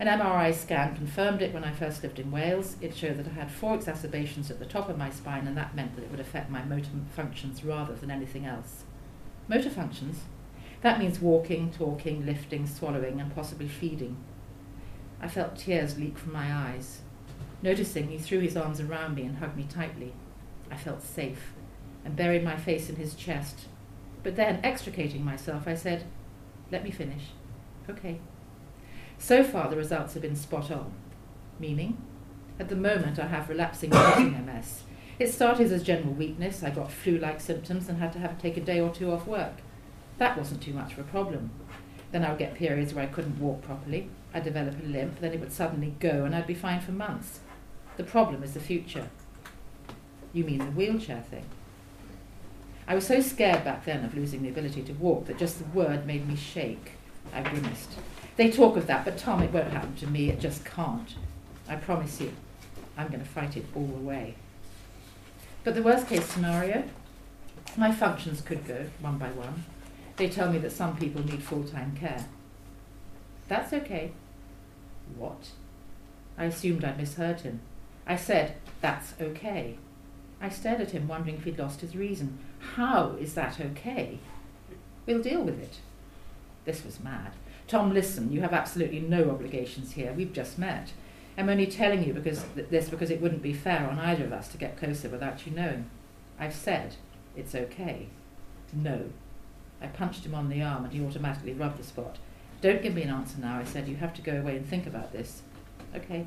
An 0.00 0.06
MRI 0.06 0.54
scan 0.54 0.94
confirmed 0.94 1.42
it 1.42 1.52
when 1.52 1.64
I 1.64 1.72
first 1.72 2.04
lived 2.04 2.20
in 2.20 2.30
Wales. 2.30 2.76
It 2.80 2.94
showed 2.94 3.16
that 3.16 3.26
I 3.26 3.30
had 3.30 3.50
four 3.50 3.74
exacerbations 3.74 4.48
at 4.48 4.60
the 4.60 4.64
top 4.64 4.88
of 4.88 4.96
my 4.96 5.10
spine, 5.10 5.48
and 5.48 5.56
that 5.56 5.74
meant 5.74 5.96
that 5.96 6.04
it 6.04 6.10
would 6.12 6.20
affect 6.20 6.50
my 6.50 6.64
motor 6.64 6.90
functions 7.16 7.64
rather 7.64 7.94
than 7.94 8.10
anything 8.10 8.46
else. 8.46 8.84
Motor 9.48 9.70
functions? 9.70 10.20
That 10.82 11.00
means 11.00 11.20
walking, 11.20 11.72
talking, 11.72 12.24
lifting, 12.24 12.68
swallowing, 12.68 13.20
and 13.20 13.34
possibly 13.34 13.66
feeding. 13.66 14.16
I 15.20 15.26
felt 15.26 15.56
tears 15.56 15.98
leak 15.98 16.16
from 16.16 16.32
my 16.32 16.52
eyes. 16.52 17.00
Noticing, 17.60 18.08
he 18.08 18.18
threw 18.18 18.38
his 18.38 18.56
arms 18.56 18.80
around 18.80 19.16
me 19.16 19.22
and 19.22 19.38
hugged 19.38 19.56
me 19.56 19.66
tightly. 19.68 20.12
I 20.70 20.76
felt 20.76 21.02
safe 21.02 21.54
and 22.04 22.14
buried 22.14 22.44
my 22.44 22.56
face 22.56 22.88
in 22.88 22.94
his 22.94 23.14
chest. 23.14 23.66
But 24.22 24.36
then, 24.36 24.60
extricating 24.62 25.24
myself, 25.24 25.66
I 25.66 25.74
said, 25.74 26.04
Let 26.70 26.84
me 26.84 26.92
finish. 26.92 27.22
Okay. 27.90 28.20
So 29.18 29.42
far, 29.42 29.68
the 29.68 29.76
results 29.76 30.14
have 30.14 30.22
been 30.22 30.36
spot 30.36 30.70
on. 30.70 30.92
Meaning? 31.58 31.98
At 32.58 32.68
the 32.68 32.76
moment, 32.76 33.18
I 33.18 33.26
have 33.26 33.48
relapsing 33.48 33.90
MS. 33.90 34.82
It 35.18 35.32
started 35.32 35.72
as 35.72 35.82
general 35.82 36.12
weakness. 36.12 36.62
I 36.62 36.70
got 36.70 36.92
flu 36.92 37.18
like 37.18 37.40
symptoms 37.40 37.88
and 37.88 37.98
had 37.98 38.12
to 38.12 38.20
have 38.20 38.36
to 38.36 38.40
take 38.40 38.56
a 38.56 38.60
day 38.60 38.78
or 38.78 38.90
two 38.90 39.10
off 39.10 39.26
work. 39.26 39.54
That 40.18 40.38
wasn't 40.38 40.62
too 40.62 40.72
much 40.72 40.92
of 40.92 41.00
a 41.00 41.02
problem. 41.02 41.50
Then 42.12 42.24
I 42.24 42.28
would 42.28 42.38
get 42.38 42.54
periods 42.54 42.94
where 42.94 43.02
I 43.02 43.08
couldn't 43.08 43.40
walk 43.40 43.62
properly. 43.62 44.10
I'd 44.32 44.44
develop 44.44 44.80
a 44.80 44.86
limp, 44.86 45.18
then 45.18 45.32
it 45.32 45.40
would 45.40 45.52
suddenly 45.52 45.94
go, 45.98 46.24
and 46.24 46.36
I'd 46.36 46.46
be 46.46 46.54
fine 46.54 46.80
for 46.80 46.92
months. 46.92 47.40
The 47.96 48.04
problem 48.04 48.44
is 48.44 48.54
the 48.54 48.60
future. 48.60 49.08
You 50.32 50.44
mean 50.44 50.58
the 50.58 50.66
wheelchair 50.66 51.22
thing? 51.22 51.46
I 52.86 52.94
was 52.94 53.06
so 53.06 53.20
scared 53.20 53.64
back 53.64 53.84
then 53.84 54.04
of 54.04 54.14
losing 54.14 54.42
the 54.42 54.48
ability 54.48 54.82
to 54.82 54.92
walk 54.92 55.26
that 55.26 55.38
just 55.38 55.58
the 55.58 55.64
word 55.76 56.06
made 56.06 56.28
me 56.28 56.36
shake. 56.36 56.92
I 57.34 57.42
grimaced. 57.42 57.90
They 58.38 58.52
talk 58.52 58.76
of 58.76 58.86
that, 58.86 59.04
but 59.04 59.18
Tom, 59.18 59.42
it 59.42 59.52
won't 59.52 59.72
happen 59.72 59.96
to 59.96 60.06
me. 60.06 60.30
It 60.30 60.38
just 60.38 60.64
can't. 60.64 61.12
I 61.68 61.74
promise 61.74 62.20
you, 62.20 62.32
I'm 62.96 63.08
going 63.08 63.18
to 63.18 63.26
fight 63.26 63.56
it 63.56 63.66
all 63.74 63.88
the 63.88 63.98
way. 63.98 64.36
But 65.64 65.74
the 65.74 65.82
worst 65.82 66.06
case 66.06 66.24
scenario, 66.24 66.84
my 67.76 67.90
functions 67.90 68.40
could 68.40 68.64
go 68.64 68.86
one 69.00 69.18
by 69.18 69.30
one. 69.30 69.64
They 70.16 70.28
tell 70.28 70.52
me 70.52 70.58
that 70.58 70.70
some 70.70 70.96
people 70.96 71.24
need 71.24 71.42
full 71.42 71.64
time 71.64 71.96
care. 71.96 72.26
That's 73.48 73.72
okay. 73.72 74.12
What? 75.16 75.48
I 76.38 76.44
assumed 76.44 76.84
I'd 76.84 76.96
misheard 76.96 77.40
him. 77.40 77.58
I 78.06 78.14
said, 78.14 78.54
That's 78.80 79.14
okay. 79.20 79.78
I 80.40 80.48
stared 80.48 80.80
at 80.80 80.92
him, 80.92 81.08
wondering 81.08 81.38
if 81.38 81.44
he'd 81.44 81.58
lost 81.58 81.80
his 81.80 81.96
reason. 81.96 82.38
How 82.76 83.16
is 83.18 83.34
that 83.34 83.60
okay? 83.60 84.20
We'll 85.06 85.22
deal 85.22 85.42
with 85.42 85.60
it. 85.60 85.78
This 86.64 86.84
was 86.84 87.00
mad. 87.00 87.32
Tom, 87.68 87.92
listen, 87.92 88.32
you 88.32 88.40
have 88.40 88.54
absolutely 88.54 89.00
no 89.00 89.30
obligations 89.30 89.92
here. 89.92 90.12
We've 90.14 90.32
just 90.32 90.58
met. 90.58 90.92
I'm 91.36 91.50
only 91.50 91.66
telling 91.66 92.02
you 92.02 92.14
because 92.14 92.44
th- 92.54 92.68
this 92.70 92.88
because 92.88 93.10
it 93.10 93.20
wouldn't 93.20 93.42
be 93.42 93.52
fair 93.52 93.86
on 93.88 93.98
either 93.98 94.24
of 94.24 94.32
us 94.32 94.48
to 94.48 94.58
get 94.58 94.78
closer 94.78 95.08
without 95.08 95.46
you 95.46 95.52
knowing. 95.52 95.88
I've 96.40 96.54
said 96.54 96.96
it's 97.36 97.54
okay. 97.54 98.08
No. 98.72 99.10
I 99.80 99.86
punched 99.86 100.24
him 100.24 100.34
on 100.34 100.48
the 100.48 100.62
arm 100.62 100.84
and 100.84 100.92
he 100.92 101.04
automatically 101.04 101.52
rubbed 101.52 101.78
the 101.78 101.84
spot. 101.84 102.16
Don't 102.60 102.82
give 102.82 102.94
me 102.94 103.02
an 103.02 103.10
answer 103.10 103.38
now, 103.38 103.58
I 103.58 103.64
said. 103.64 103.86
You 103.86 103.96
have 103.96 104.14
to 104.14 104.22
go 104.22 104.38
away 104.38 104.56
and 104.56 104.66
think 104.66 104.86
about 104.86 105.12
this. 105.12 105.42
Okay. 105.94 106.26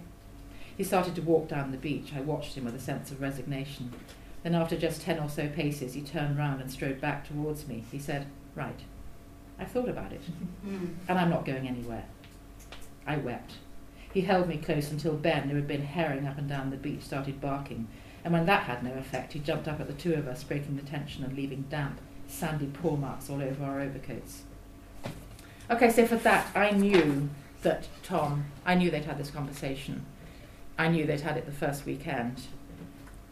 He 0.77 0.83
started 0.83 1.15
to 1.15 1.21
walk 1.21 1.49
down 1.49 1.71
the 1.71 1.77
beach. 1.77 2.13
I 2.15 2.21
watched 2.21 2.55
him 2.55 2.65
with 2.65 2.75
a 2.75 2.79
sense 2.79 3.11
of 3.11 3.19
resignation. 3.19 3.91
Then, 4.43 4.55
after 4.55 4.77
just 4.77 5.01
ten 5.01 5.19
or 5.19 5.27
so 5.29 5.49
paces, 5.49 5.93
he 5.93 6.01
turned 6.01 6.37
round 6.37 6.61
and 6.61 6.71
strode 6.71 7.01
back 7.01 7.27
towards 7.27 7.67
me. 7.67 7.83
He 7.91 7.99
said, 7.99 8.27
Right. 8.55 8.79
I've 9.61 9.69
thought 9.69 9.89
about 9.89 10.11
it, 10.11 10.21
mm. 10.65 10.95
and 11.07 11.19
I'm 11.19 11.29
not 11.29 11.45
going 11.45 11.67
anywhere. 11.67 12.05
I 13.05 13.17
wept. 13.17 13.53
He 14.11 14.21
held 14.21 14.47
me 14.47 14.57
close 14.57 14.91
until 14.91 15.13
Ben, 15.13 15.49
who 15.49 15.55
had 15.55 15.67
been 15.67 15.83
herring 15.83 16.27
up 16.27 16.39
and 16.39 16.49
down 16.49 16.71
the 16.71 16.77
beach, 16.77 17.03
started 17.03 17.39
barking. 17.39 17.87
And 18.23 18.33
when 18.33 18.47
that 18.47 18.63
had 18.63 18.83
no 18.83 18.93
effect, 18.93 19.33
he 19.33 19.39
jumped 19.39 19.67
up 19.67 19.79
at 19.79 19.87
the 19.87 19.93
two 19.93 20.15
of 20.15 20.27
us, 20.27 20.43
breaking 20.43 20.77
the 20.77 20.81
tension 20.81 21.23
and 21.23 21.35
leaving 21.35 21.65
damp, 21.69 21.99
sandy 22.27 22.65
paw 22.65 22.95
marks 22.95 23.29
all 23.29 23.41
over 23.41 23.63
our 23.63 23.79
overcoats. 23.79 24.41
Okay, 25.69 25.91
so 25.91 26.07
for 26.07 26.17
that, 26.17 26.47
I 26.55 26.71
knew 26.71 27.29
that 27.61 27.87
Tom, 28.03 28.45
I 28.65 28.73
knew 28.75 28.89
they'd 28.89 29.05
had 29.05 29.19
this 29.19 29.29
conversation. 29.29 30.05
I 30.77 30.87
knew 30.87 31.05
they'd 31.05 31.21
had 31.21 31.37
it 31.37 31.45
the 31.45 31.51
first 31.51 31.85
weekend. 31.85 32.41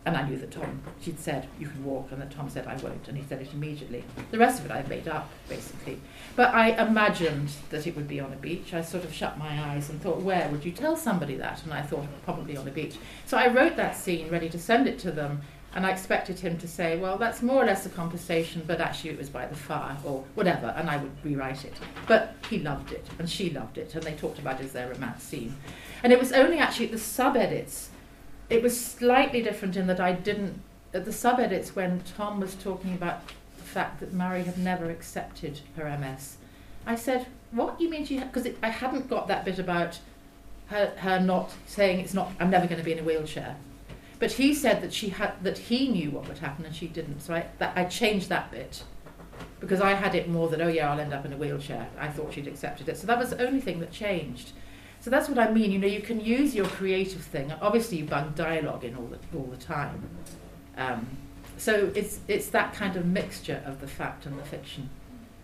And 0.06 0.16
I 0.16 0.28
knew 0.28 0.38
that 0.38 0.52
Tom, 0.52 0.82
she'd 1.02 1.20
said, 1.20 1.48
you 1.60 1.68
can 1.68 1.84
walk, 1.84 2.08
and 2.12 2.22
that 2.22 2.32
Tom 2.32 2.50
said, 2.50 2.66
I 2.66 2.78
won't, 2.78 3.08
and 3.10 3.18
he 3.18 3.24
said 3.28 3.42
it 3.42 3.54
immediately. 3.54 4.04
The 4.32 4.38
rest 4.38 4.60
of 4.60 4.66
it 4.66 4.72
I'd 4.72 4.88
made 4.88 5.10
up, 5.10 5.30
basically. 5.50 6.00
But 6.38 6.54
I 6.54 6.70
imagined 6.82 7.50
that 7.70 7.86
it 7.86 7.96
would 7.98 8.08
be 8.08 8.20
on 8.20 8.32
a 8.32 8.38
beach. 8.38 8.74
I 8.74 8.82
sort 8.82 9.04
of 9.04 9.14
shut 9.14 9.38
my 9.38 9.62
eyes 9.72 9.90
and 9.90 10.02
thought, 10.02 10.22
where 10.22 10.48
would 10.50 10.64
you 10.64 10.72
tell 10.72 10.96
somebody 10.96 11.36
that? 11.36 11.64
And 11.64 11.74
I 11.74 11.82
thought, 11.82 12.06
probably 12.24 12.56
on 12.56 12.68
a 12.68 12.72
beach. 12.72 12.96
So 13.26 13.38
I 13.38 13.48
wrote 13.50 13.76
that 13.76 13.96
scene 13.96 14.30
ready 14.30 14.50
to 14.50 14.58
send 14.58 14.88
it 14.88 15.00
to 15.00 15.12
them, 15.12 15.42
and 15.76 15.86
I 15.86 15.92
expected 15.92 16.40
him 16.40 16.58
to 16.60 16.68
say, 16.68 16.98
well, 16.98 17.18
that's 17.18 17.44
more 17.44 17.62
or 17.62 17.66
less 17.66 17.86
a 17.86 17.90
conversation, 17.90 18.64
but 18.66 18.80
actually 18.80 19.12
it 19.12 19.20
was 19.20 19.30
by 19.30 19.46
the 19.48 19.56
fire, 19.56 19.98
or 20.06 20.24
whatever, 20.34 20.74
and 20.78 20.90
I 20.90 20.98
would 20.98 21.12
rewrite 21.24 21.66
it. 21.66 21.74
But 22.08 22.36
he 22.50 22.60
loved 22.60 22.94
it, 22.94 23.06
and 23.20 23.30
she 23.30 23.50
loved 23.50 23.78
it, 23.78 23.94
and 23.94 24.04
they 24.04 24.14
talked 24.14 24.40
about 24.40 24.62
it 24.62 24.66
as 24.66 24.72
their 24.72 24.88
romance 24.90 25.24
scene. 25.24 25.58
And 26.02 26.14
it 26.14 26.20
was 26.20 26.32
only 26.32 26.58
actually 26.58 26.88
the 26.88 26.98
sub 26.98 27.36
edits 27.36 27.90
it 28.50 28.64
was 28.64 28.80
slightly 28.80 29.42
different 29.42 29.76
in 29.76 29.88
that 29.88 30.00
I 30.00 30.14
didn't 30.14 30.62
at 30.94 31.06
the 31.06 31.14
sub 31.14 31.40
edits 31.40 31.76
when 31.76 32.02
Tom 32.18 32.40
was 32.40 32.56
talking 32.56 32.94
about 32.94 33.28
the 33.58 33.64
fact 33.64 34.00
that 34.00 34.14
Mary 34.14 34.44
had 34.44 34.58
never 34.58 34.90
accepted 34.90 35.62
her 35.76 35.86
MS. 35.98 36.38
I 36.86 36.96
said, 36.96 37.28
"What 37.52 37.80
you 37.80 37.90
mean 37.90 38.06
she?" 38.06 38.20
Because 38.20 38.48
I 38.64 38.70
hadn't 38.70 39.10
got 39.10 39.28
that 39.28 39.46
bit 39.46 39.60
about 39.60 40.00
her 40.68 40.94
her 40.98 41.20
not 41.20 41.54
saying 41.68 42.00
it's 42.00 42.14
not. 42.14 42.32
I'm 42.40 42.50
never 42.50 42.66
going 42.66 42.80
to 42.80 42.86
be 42.86 42.94
in 42.94 43.00
a 43.00 43.04
wheelchair. 43.04 43.58
But 44.18 44.34
he 44.34 44.54
said 44.54 44.82
that 44.82 44.94
she 44.94 45.10
had 45.10 45.44
that 45.44 45.58
he 45.58 45.88
knew 45.88 46.12
what 46.12 46.28
would 46.28 46.40
happen 46.40 46.66
and 46.66 46.76
she 46.76 46.88
didn't. 46.88 47.22
So 47.22 47.36
I 47.36 47.46
that, 47.60 47.78
I 47.78 47.86
changed 47.86 48.30
that 48.30 48.52
bit 48.52 48.84
because 49.60 49.82
I 49.82 49.94
had 49.94 50.16
it 50.16 50.28
more 50.28 50.50
that 50.50 50.62
oh 50.62 50.68
yeah 50.68 50.92
I'll 50.92 51.00
end 51.00 51.14
up 51.14 51.26
in 51.26 51.34
a 51.34 51.38
wheelchair. 51.38 51.88
I 52.00 52.08
thought 52.10 52.34
she'd 52.34 52.48
accepted 52.48 52.90
it. 52.90 52.98
So 52.98 53.08
that 53.08 53.20
was 53.20 53.30
the 53.30 53.46
only 53.46 53.62
thing 53.62 53.80
that 53.80 53.92
changed. 53.92 54.52
So 55.02 55.10
that's 55.10 55.30
what 55.30 55.40
I 55.40 55.52
mean. 55.52 55.72
You 55.72 55.80
know, 55.80 55.88
you 55.88 56.02
can 56.02 56.20
use 56.20 56.54
your 56.54 56.66
creative 56.68 57.22
thing. 57.22 57.54
Obviously, 57.62 58.00
you 58.00 58.06
bung 58.06 58.34
dialogue 58.36 58.84
in 58.84 58.96
all 58.96 59.08
the 59.08 59.38
all 59.38 59.46
the 59.46 59.58
time. 59.58 60.10
Um, 60.78 61.08
so 61.58 61.92
it's 61.96 62.20
it's 62.28 62.48
that 62.50 62.74
kind 62.74 62.96
of 62.98 63.06
mixture 63.06 63.64
of 63.66 63.80
the 63.80 63.88
fact 63.88 64.26
and 64.26 64.38
the 64.38 64.44
fiction, 64.44 64.90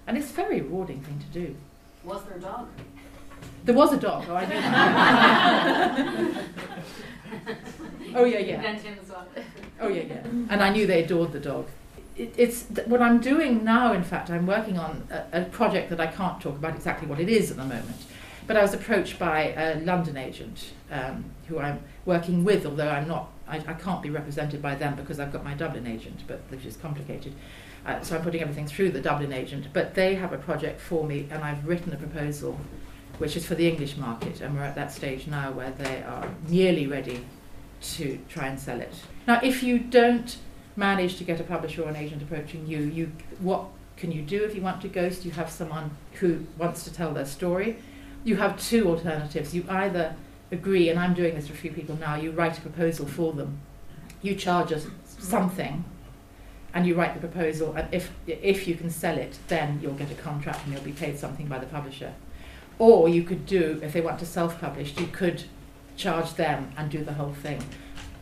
and 0.07 0.17
it's 0.17 0.29
a 0.29 0.33
very 0.33 0.61
rewarding 0.61 1.01
thing 1.01 1.19
to 1.19 1.27
do. 1.27 1.55
Was 2.03 2.23
there 2.23 2.37
a 2.37 2.41
dog? 2.41 2.67
There 3.63 3.75
was 3.75 3.93
a 3.93 3.97
dog. 3.97 4.25
Oh, 4.29 4.35
I 4.35 4.45
knew 4.45 4.61
that. 4.61 6.43
oh 8.15 8.25
yeah, 8.25 8.39
yeah. 8.39 8.61
And 8.61 8.81
Tim 8.81 8.97
as 9.01 9.09
well. 9.09 9.25
Oh 9.79 9.87
yeah, 9.87 10.03
yeah. 10.03 10.21
And 10.49 10.61
I 10.61 10.69
knew 10.69 10.85
they 10.85 11.03
adored 11.03 11.31
the 11.31 11.39
dog. 11.39 11.67
It, 12.17 12.33
it's 12.37 12.63
th- 12.63 12.87
what 12.87 13.01
I'm 13.01 13.19
doing 13.19 13.63
now. 13.63 13.93
In 13.93 14.03
fact, 14.03 14.29
I'm 14.29 14.45
working 14.45 14.77
on 14.77 15.07
a, 15.09 15.41
a 15.41 15.45
project 15.45 15.89
that 15.91 15.99
I 16.01 16.07
can't 16.07 16.41
talk 16.41 16.55
about 16.55 16.75
exactly 16.75 17.07
what 17.07 17.19
it 17.19 17.29
is 17.29 17.51
at 17.51 17.57
the 17.57 17.63
moment 17.63 18.05
but 18.47 18.57
I 18.57 18.61
was 18.61 18.73
approached 18.73 19.17
by 19.17 19.53
a 19.53 19.79
London 19.79 20.17
agent 20.17 20.71
um, 20.91 21.25
who 21.47 21.59
I'm 21.59 21.81
working 22.05 22.43
with, 22.43 22.65
although 22.65 22.89
I'm 22.89 23.07
not, 23.07 23.31
I, 23.47 23.57
I, 23.57 23.73
can't 23.73 24.01
be 24.01 24.09
represented 24.09 24.61
by 24.61 24.75
them 24.75 24.95
because 24.95 25.19
I've 25.19 25.33
got 25.33 25.43
my 25.43 25.53
Dublin 25.53 25.87
agent, 25.87 26.23
but 26.27 26.41
which 26.49 26.65
is 26.65 26.77
complicated. 26.77 27.33
Uh, 27.85 28.01
so 28.01 28.15
I'm 28.15 28.23
putting 28.23 28.41
everything 28.41 28.67
through 28.67 28.91
the 28.91 29.01
Dublin 29.01 29.33
agent. 29.33 29.67
But 29.73 29.95
they 29.95 30.15
have 30.15 30.33
a 30.33 30.37
project 30.37 30.79
for 30.79 31.05
me, 31.05 31.27
and 31.31 31.43
I've 31.43 31.65
written 31.67 31.93
a 31.93 31.97
proposal, 31.97 32.59
which 33.17 33.35
is 33.35 33.45
for 33.45 33.55
the 33.55 33.67
English 33.67 33.97
market, 33.97 34.41
and 34.41 34.55
we're 34.55 34.63
at 34.63 34.75
that 34.75 34.91
stage 34.91 35.27
now 35.27 35.51
where 35.51 35.71
they 35.71 36.03
are 36.03 36.27
nearly 36.47 36.87
ready 36.87 37.25
to 37.81 38.19
try 38.29 38.47
and 38.47 38.59
sell 38.59 38.81
it. 38.81 38.93
Now, 39.27 39.39
if 39.43 39.63
you 39.63 39.79
don't 39.79 40.37
manage 40.75 41.17
to 41.17 41.23
get 41.23 41.39
a 41.39 41.43
publisher 41.43 41.83
or 41.83 41.89
an 41.89 41.95
agent 41.95 42.21
approaching 42.21 42.67
you, 42.67 42.79
you 42.79 43.11
what 43.39 43.65
can 43.97 44.11
you 44.11 44.21
do 44.21 44.43
if 44.43 44.55
you 44.55 44.61
want 44.61 44.81
to 44.81 44.87
ghost? 44.87 45.23
You 45.23 45.31
have 45.31 45.49
someone 45.49 45.91
who 46.13 46.45
wants 46.57 46.83
to 46.83 46.93
tell 46.93 47.13
their 47.13 47.25
story 47.25 47.77
you 48.25 48.35
have 48.35 48.59
two 48.59 48.89
alternatives. 48.89 49.55
You 49.55 49.63
either 49.69 50.15
agree, 50.51 50.89
and 50.89 50.99
I'm 50.99 51.13
doing 51.13 51.35
this 51.35 51.47
for 51.47 51.53
a 51.53 51.57
few 51.57 51.71
people 51.71 51.95
now, 51.95 52.15
you 52.15 52.31
write 52.31 52.57
a 52.57 52.61
proposal 52.61 53.05
for 53.05 53.31
them. 53.31 53.59
You 54.21 54.35
charge 54.35 54.73
us 54.73 54.87
something, 55.05 55.85
and 56.73 56.85
you 56.85 56.95
write 56.95 57.13
the 57.13 57.25
proposal, 57.25 57.73
and 57.75 57.87
if, 57.93 58.11
if 58.27 58.67
you 58.67 58.75
can 58.75 58.89
sell 58.89 59.17
it, 59.17 59.37
then 59.47 59.79
you'll 59.81 59.93
get 59.93 60.11
a 60.11 60.15
contract 60.15 60.65
and 60.65 60.73
you'll 60.73 60.83
be 60.83 60.91
paid 60.91 61.17
something 61.17 61.47
by 61.47 61.59
the 61.59 61.67
publisher. 61.67 62.13
Or 62.79 63.07
you 63.07 63.23
could 63.23 63.45
do, 63.45 63.79
if 63.81 63.93
they 63.93 64.01
want 64.01 64.19
to 64.19 64.25
self 64.25 64.59
publish, 64.59 64.97
you 64.97 65.07
could 65.07 65.43
charge 65.95 66.33
them 66.33 66.71
and 66.75 66.89
do 66.89 67.05
the 67.05 67.13
whole 67.13 67.31
thing. 67.31 67.63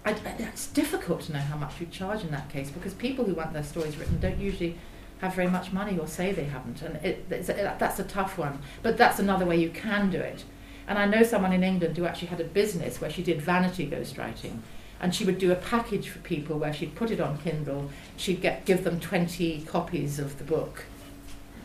I, 0.06 0.12
it's 0.38 0.68
difficult 0.68 1.22
to 1.22 1.34
know 1.34 1.40
how 1.40 1.56
much 1.56 1.80
you 1.80 1.88
charge 1.88 2.24
in 2.24 2.32
that 2.32 2.50
case 2.50 2.70
because 2.70 2.94
people 2.94 3.24
who 3.24 3.34
want 3.34 3.54
their 3.54 3.64
stories 3.64 3.98
written 3.98 4.20
don't 4.20 4.38
usually 4.38 4.78
have 5.20 5.36
very 5.36 5.50
much 5.50 5.72
money 5.72 5.98
or 5.98 6.08
say 6.08 6.32
they 6.32 6.46
haven't. 6.46 6.82
And 6.82 6.96
it, 6.98 7.26
a, 7.32 7.76
that's 7.80 8.00
a 8.00 8.04
tough 8.04 8.38
one. 8.38 8.60
But 8.82 8.98
that's 8.98 9.20
another 9.20 9.46
way 9.46 9.58
you 9.58 9.70
can 9.70 10.10
do 10.10 10.20
it. 10.20 10.44
And 10.88 11.00
I 11.00 11.06
know 11.06 11.24
someone 11.24 11.54
in 11.54 11.64
England 11.64 11.98
who 11.98 12.06
actually 12.06 12.28
had 12.28 12.42
a 12.42 12.46
business 12.46 13.00
where 13.00 13.10
she 13.10 13.24
did 13.24 13.42
vanity 13.42 13.90
ghostwriting. 13.90 14.60
And 15.00 15.14
she 15.14 15.26
would 15.26 15.38
do 15.38 15.52
a 15.52 15.56
package 15.56 16.10
for 16.10 16.20
people 16.20 16.58
where 16.58 16.74
she'd 16.74 16.96
put 16.96 17.12
it 17.12 17.20
on 17.20 17.38
Kindle, 17.40 17.90
she'd 18.16 18.42
get, 18.42 18.66
give 18.66 18.84
them 18.84 19.00
20 19.00 19.62
copies 19.62 20.18
of 20.18 20.38
the 20.38 20.46
book, 20.46 20.86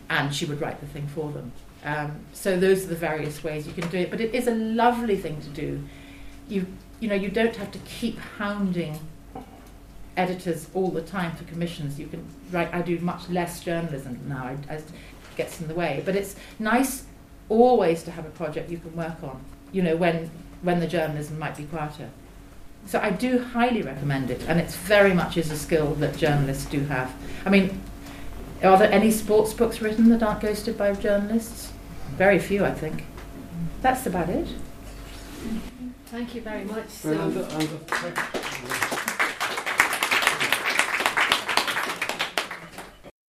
and 0.09 0.33
she 0.33 0.45
would 0.45 0.59
write 0.59 0.81
the 0.81 0.87
thing 0.87 1.07
for 1.07 1.31
them. 1.31 1.53
Um, 1.83 2.19
so 2.33 2.59
those 2.59 2.83
are 2.83 2.87
the 2.87 2.95
various 2.95 3.43
ways 3.43 3.65
you 3.65 3.73
can 3.73 3.87
do 3.89 3.97
it, 3.97 4.11
but 4.11 4.19
it 4.19 4.35
is 4.35 4.47
a 4.47 4.55
lovely 4.55 5.15
thing 5.15 5.39
to 5.41 5.49
do. 5.49 5.83
You 6.49 6.65
you 6.99 7.07
know 7.07 7.15
you 7.15 7.29
don't 7.29 7.55
have 7.55 7.71
to 7.71 7.79
keep 7.79 8.17
hounding 8.19 8.99
editors 10.19 10.67
all 10.73 10.91
the 10.91 11.01
time 11.01 11.35
for 11.35 11.45
commissions. 11.45 11.97
You 11.97 12.07
can 12.07 12.25
write. 12.51 12.73
I 12.73 12.81
do 12.81 12.99
much 12.99 13.29
less 13.29 13.61
journalism 13.61 14.19
now. 14.27 14.43
I, 14.43 14.57
I, 14.69 14.75
it 14.75 14.85
gets 15.37 15.61
in 15.61 15.67
the 15.67 15.73
way, 15.73 16.03
but 16.05 16.15
it's 16.15 16.35
nice 16.59 17.05
always 17.47 18.03
to 18.03 18.11
have 18.11 18.25
a 18.25 18.29
project 18.29 18.69
you 18.69 18.77
can 18.77 18.95
work 18.95 19.23
on. 19.23 19.41
You 19.71 19.81
know 19.81 19.95
when 19.95 20.29
when 20.61 20.79
the 20.81 20.87
journalism 20.87 21.39
might 21.39 21.55
be 21.55 21.63
quieter. 21.63 22.09
So 22.85 22.99
I 22.99 23.11
do 23.11 23.39
highly 23.39 23.81
recommend 23.81 24.29
it, 24.31 24.41
and 24.47 24.59
it's 24.59 24.75
very 24.75 25.13
much 25.13 25.37
is 25.37 25.51
a 25.51 25.57
skill 25.57 25.95
that 25.95 26.17
journalists 26.17 26.65
do 26.65 26.81
have. 26.85 27.13
I 27.45 27.49
mean, 27.49 27.81
are 28.63 28.77
there 28.77 28.91
any 28.91 29.11
sports 29.11 29.53
books 29.53 29.81
written 29.81 30.09
that 30.09 30.23
aren't 30.23 30.41
ghosted 30.41 30.77
by 30.77 30.93
journalists? 30.93 31.71
Very 32.17 32.39
few, 32.39 32.65
I 32.65 32.73
think. 32.73 33.05
That's 33.81 34.05
about 34.05 34.29
it. 34.29 34.47
Thank 36.07 36.35
you 36.35 36.41
very 36.41 36.65
much. 36.65 36.89